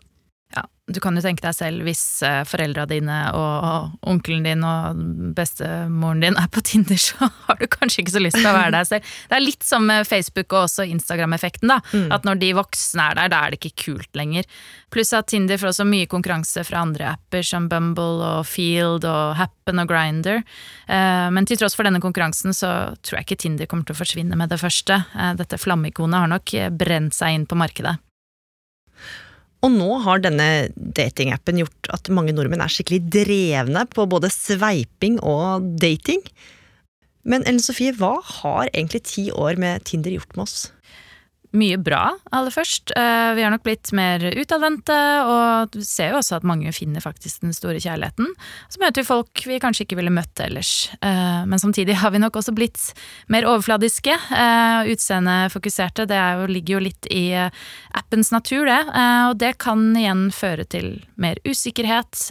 Du 0.84 0.98
kan 1.00 1.16
jo 1.16 1.22
tenke 1.24 1.40
deg 1.40 1.54
selv 1.56 1.86
hvis 1.86 2.02
eh, 2.26 2.42
foreldra 2.44 2.84
dine 2.84 3.16
og 3.32 3.94
onkelen 4.04 4.44
din 4.44 4.64
og 4.68 4.98
bestemoren 5.36 6.20
din 6.20 6.36
er 6.36 6.50
på 6.52 6.60
Tinder, 6.60 7.00
så 7.06 7.30
har 7.46 7.56
du 7.60 7.64
kanskje 7.72 8.02
ikke 8.02 8.12
så 8.12 8.22
lyst 8.22 8.36
til 8.36 8.50
å 8.50 8.52
være 8.52 8.74
der 8.74 8.88
selv. 8.90 9.14
Det 9.30 9.38
er 9.38 9.44
litt 9.46 9.64
som 9.64 9.88
med 9.88 10.04
Facebook 10.04 10.52
og 10.52 10.66
også 10.66 10.84
Instagram-effekten, 10.92 11.72
da. 11.72 11.80
Mm. 11.96 12.12
At 12.12 12.28
når 12.28 12.42
de 12.42 12.52
voksne 12.60 13.08
er 13.08 13.18
der, 13.22 13.32
da 13.32 13.40
er 13.40 13.54
det 13.54 13.62
ikke 13.62 13.86
kult 13.86 14.20
lenger. 14.20 14.44
Pluss 14.92 15.14
at 15.16 15.30
Tinder 15.32 15.60
får 15.60 15.72
også 15.72 15.88
mye 15.88 16.10
konkurranse 16.10 16.66
fra 16.68 16.84
andre 16.84 17.14
apper 17.14 17.48
som 17.48 17.70
Bumble 17.72 18.20
og 18.20 18.44
Field 18.48 19.08
og 19.08 19.38
Happen 19.40 19.80
og 19.80 19.88
Grinder. 19.88 20.44
Eh, 20.84 21.28
men 21.32 21.48
til 21.48 21.60
tross 21.60 21.78
for 21.78 21.88
denne 21.88 22.02
konkurransen 22.04 22.52
så 22.52 22.74
tror 23.00 23.22
jeg 23.22 23.30
ikke 23.30 23.42
Tinder 23.46 23.70
kommer 23.70 23.88
til 23.88 23.96
å 23.96 24.02
forsvinne 24.04 24.36
med 24.36 24.52
det 24.52 24.60
første. 24.60 25.00
Eh, 25.16 25.32
dette 25.40 25.58
flammeikonet 25.58 26.26
har 26.26 26.36
nok 26.36 26.58
brent 26.76 27.16
seg 27.16 27.40
inn 27.40 27.48
på 27.48 27.56
markedet. 27.56 27.96
Og 29.64 29.72
nå 29.72 29.96
har 30.04 30.20
denne 30.20 30.68
datingappen 30.76 31.62
gjort 31.62 31.88
at 31.94 32.10
mange 32.12 32.34
nordmenn 32.36 32.60
er 32.64 32.72
skikkelig 32.72 33.00
drevne 33.14 33.86
på 33.88 34.04
både 34.10 34.28
sveiping 34.32 35.16
og 35.24 35.64
dating. 35.80 36.20
Men 37.24 37.46
Ellen 37.48 37.62
Sofie, 37.64 37.94
hva 37.96 38.18
har 38.42 38.68
egentlig 38.74 39.06
ti 39.08 39.30
år 39.32 39.56
med 39.60 39.86
Tinder 39.88 40.12
gjort 40.12 40.36
med 40.36 40.44
oss? 40.44 40.58
Mye 41.54 41.78
bra, 41.78 42.02
aller 42.34 42.52
først. 42.52 42.92
Eh, 42.96 43.30
vi 43.36 43.44
har 43.44 43.52
nok 43.54 43.64
blitt 43.66 43.92
mer 43.96 44.22
utadvendte, 44.34 44.96
og 45.28 45.74
du 45.74 45.80
ser 45.86 46.12
jo 46.12 46.18
også 46.18 46.38
at 46.40 46.46
mange 46.48 46.72
finner 46.74 47.04
faktisk 47.04 47.44
den 47.44 47.54
store 47.54 47.80
kjærligheten. 47.82 48.32
Så 48.72 48.82
møter 48.82 49.02
vi 49.02 49.08
folk 49.08 49.44
vi 49.48 49.60
kanskje 49.62 49.86
ikke 49.86 49.98
ville 50.00 50.12
møtt 50.14 50.42
ellers. 50.42 50.90
Eh, 50.98 51.44
men 51.46 51.62
samtidig 51.62 51.98
har 52.02 52.14
vi 52.14 52.22
nok 52.22 52.40
også 52.40 52.54
blitt 52.56 52.90
mer 53.32 53.46
overfladiske. 53.48 54.14
Eh, 54.14 54.90
Utseendefokuserte. 54.94 56.08
Det 56.10 56.18
jo, 56.18 56.48
ligger 56.50 56.78
jo 56.78 56.84
litt 56.88 57.08
i 57.14 57.24
appens 57.94 58.32
natur, 58.34 58.66
det. 58.66 58.80
Og 59.30 59.38
det 59.38 59.54
kan 59.62 59.86
igjen 59.96 60.26
føre 60.34 60.64
til 60.68 60.88
mer 61.20 61.38
usikkerhet 61.46 62.30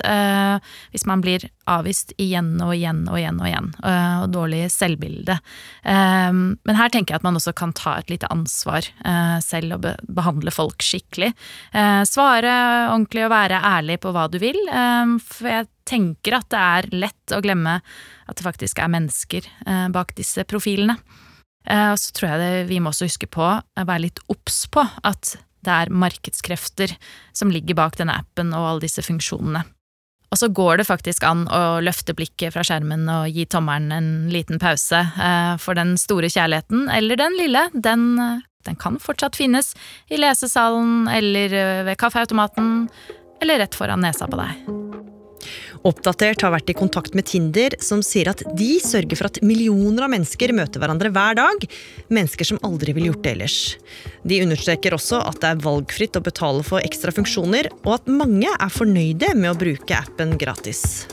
hvis 0.92 1.06
man 1.10 1.22
blir 1.24 1.46
avvist 1.70 2.12
igjen 2.22 2.56
og 2.64 2.74
igjen 2.76 3.04
og 3.08 3.18
igjen 3.20 3.40
og 3.40 3.48
igjen, 3.48 3.70
og 3.84 4.26
dårlig 4.34 4.66
selvbilde. 4.74 5.38
Men 5.86 6.80
her 6.80 6.92
tenker 6.94 7.16
jeg 7.16 7.22
at 7.22 7.28
man 7.28 7.40
også 7.40 7.54
kan 7.58 7.74
ta 7.78 7.96
et 8.00 8.12
lite 8.12 8.30
ansvar 8.34 8.88
Eh, 9.14 9.40
selv 9.44 9.78
og 9.78 9.88
behandle 10.16 10.54
folk 10.54 10.84
skikkelig. 10.84 11.32
Eh, 11.76 12.02
svare 12.10 12.54
ordentlig 12.92 13.26
og 13.26 13.34
være 13.34 13.62
ærlig 13.74 14.00
på 14.04 14.14
hva 14.16 14.28
du 14.32 14.40
vil, 14.42 14.60
eh, 14.70 15.18
for 15.20 15.50
jeg 15.50 15.70
tenker 15.90 16.38
at 16.40 16.50
det 16.54 16.62
er 16.62 16.90
lett 17.06 17.36
å 17.36 17.42
glemme 17.44 17.80
at 18.28 18.38
det 18.38 18.46
faktisk 18.46 18.80
er 18.80 18.92
mennesker 18.94 19.48
bak 19.92 20.14
disse 20.16 20.46
profilene. 20.48 20.96
Og 21.68 21.98
så 22.00 22.12
tror 22.16 22.30
jeg 22.30 22.40
det, 22.40 22.68
vi 22.70 22.80
må 22.80 22.92
også 22.92 23.08
huske 23.08 23.28
på 23.28 23.44
å 23.44 23.84
være 23.88 24.06
litt 24.06 24.20
obs 24.32 24.66
på 24.72 24.84
at 25.04 25.36
det 25.64 25.72
er 25.72 25.92
markedskrefter 25.92 26.96
som 27.36 27.52
ligger 27.52 27.76
bak 27.76 27.98
denne 28.00 28.16
appen 28.16 28.56
og 28.56 28.68
alle 28.68 28.84
disse 28.86 29.04
funksjonene. 29.04 29.66
Og 30.32 30.40
så 30.40 30.48
går 30.48 30.80
det 30.80 30.88
faktisk 30.88 31.24
an 31.28 31.44
å 31.52 31.84
løfte 31.84 32.16
blikket 32.16 32.56
fra 32.56 32.64
skjermen 32.64 33.04
og 33.12 33.28
gi 33.28 33.44
tommelen 33.46 33.92
en 33.92 34.10
liten 34.32 34.60
pause, 34.60 35.04
for 35.60 35.76
den 35.76 35.98
store 36.00 36.32
kjærligheten, 36.32 36.88
eller 36.96 37.20
den 37.20 37.38
lille, 37.44 37.68
den 37.76 38.08
den 38.68 38.80
kan 38.80 39.00
fortsatt 39.02 39.38
finnes 39.40 39.74
i 40.10 40.20
lesesalen 40.22 41.10
eller 41.12 41.54
eh, 41.54 41.84
ved 41.90 42.00
kaffeautomaten, 42.00 42.88
eller 43.44 43.64
rett 43.64 43.76
foran 43.76 44.04
nesa 44.04 44.30
på 44.30 44.40
deg. 44.40 44.74
Oppdatert 45.84 46.46
har 46.46 46.54
vært 46.54 46.70
i 46.72 46.76
kontakt 46.78 47.16
med 47.18 47.28
Tinder, 47.28 47.74
som 47.84 48.00
sier 48.06 48.30
at 48.32 48.44
de 48.56 48.70
sørger 48.80 49.20
for 49.20 49.28
at 49.28 49.42
millioner 49.44 50.06
av 50.06 50.14
mennesker 50.14 50.54
møter 50.56 50.80
hverandre 50.80 51.12
hver 51.12 51.36
dag. 51.40 51.66
Mennesker 52.14 52.48
som 52.48 52.62
aldri 52.64 52.96
ville 52.96 53.12
gjort 53.12 53.26
det 53.26 53.34
ellers. 53.36 53.58
De 54.24 54.40
understreker 54.46 54.96
også 54.96 55.20
at 55.28 55.42
det 55.44 55.52
er 55.52 55.66
valgfritt 55.66 56.16
å 56.20 56.24
betale 56.24 56.64
for 56.68 56.84
ekstra 56.84 57.12
funksjoner, 57.16 57.68
og 57.84 57.98
at 57.98 58.08
mange 58.08 58.48
er 58.54 58.72
fornøyde 58.72 59.34
med 59.36 59.52
å 59.52 59.60
bruke 59.60 60.00
appen 60.00 60.38
gratis. 60.40 61.04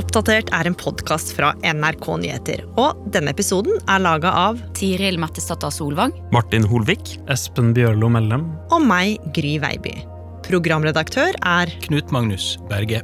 Oppdatert 0.00 0.48
er 0.56 0.64
en 0.64 0.76
podkast 0.78 1.34
fra 1.36 1.50
NRK 1.60 2.06
Nyheter. 2.22 2.62
Og 2.80 3.02
denne 3.12 3.34
episoden 3.34 3.76
er 3.90 4.00
laga 4.00 4.30
av 4.46 4.60
Tiril 4.78 5.18
Mattisdatter 5.20 5.72
Solvang. 5.74 6.14
Martin 6.32 6.64
Holvik. 6.64 7.18
Espen 7.28 7.74
Bjørlo 7.76 8.08
Mellem. 8.12 8.46
Og 8.72 8.80
meg, 8.86 9.18
Gry 9.36 9.58
Veiby. 9.60 9.92
Programredaktør 10.46 11.36
er 11.44 11.74
Knut 11.84 12.14
Magnus 12.14 12.54
Berge. 12.70 13.02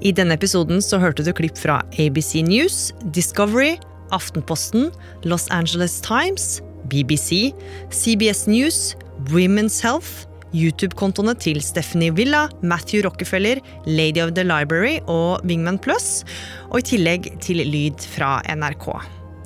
I 0.00 0.14
denne 0.16 0.38
episoden 0.38 0.80
så 0.80 1.02
hørte 1.02 1.26
du 1.26 1.32
klipp 1.36 1.60
fra 1.60 1.82
ABC 2.00 2.40
News, 2.46 2.94
Discovery, 3.12 3.74
Aftenposten, 4.16 4.88
Los 5.28 5.44
Angeles 5.52 6.00
Times, 6.00 6.62
BBC, 6.88 7.50
CBS 7.92 8.46
News, 8.48 8.94
Women's 9.28 9.82
Health 9.84 10.29
YouTube-kontoene 10.56 11.34
til 11.40 11.60
Stephanie 11.64 12.14
Villa, 12.14 12.46
Matthew 12.62 13.04
Rockefeller, 13.06 13.60
Lady 13.86 14.22
of 14.22 14.34
the 14.36 14.44
Library 14.46 14.98
og 15.06 15.44
Wingman 15.46 15.78
Plus, 15.78 16.24
og 16.70 16.80
i 16.80 16.88
tillegg 16.92 17.30
til 17.44 17.62
lyd 17.66 18.02
fra 18.16 18.38
NRK. 18.50 18.90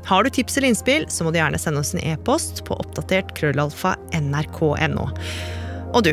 Har 0.05 0.25
du 0.25 0.31
tips 0.31 0.59
eller 0.59 0.73
innspill, 0.73 1.07
så 1.09 1.25
må 1.25 1.33
du 1.33 1.39
gjerne 1.41 1.61
sende 1.61 1.81
oss 1.81 1.95
en 1.97 2.03
e-post 2.05 2.65
på 2.69 2.77
oppdatert 2.77 3.33
krøllalfa 3.39 3.95
nrk.no. 4.19 5.07
Og 5.95 6.03
du, 6.05 6.13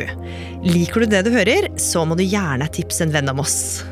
liker 0.64 1.02
du 1.02 1.10
det 1.10 1.24
du 1.26 1.32
hører, 1.34 1.68
så 1.80 2.06
må 2.06 2.16
du 2.16 2.24
gjerne 2.24 2.70
tipse 2.72 3.04
en 3.04 3.12
venn 3.12 3.28
om 3.32 3.42
oss. 3.42 3.82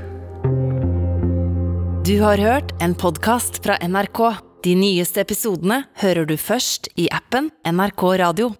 Du 2.06 2.16
har 2.22 2.40
hørt 2.40 2.72
en 2.82 2.94
podkast 2.96 3.60
fra 3.64 3.76
NRK. 3.82 4.22
De 4.64 4.72
nyeste 4.76 5.20
episodene 5.22 5.82
hører 6.00 6.26
du 6.28 6.36
først 6.40 6.88
i 7.00 7.10
appen 7.12 7.52
NRK 7.68 8.06
Radio. 8.22 8.50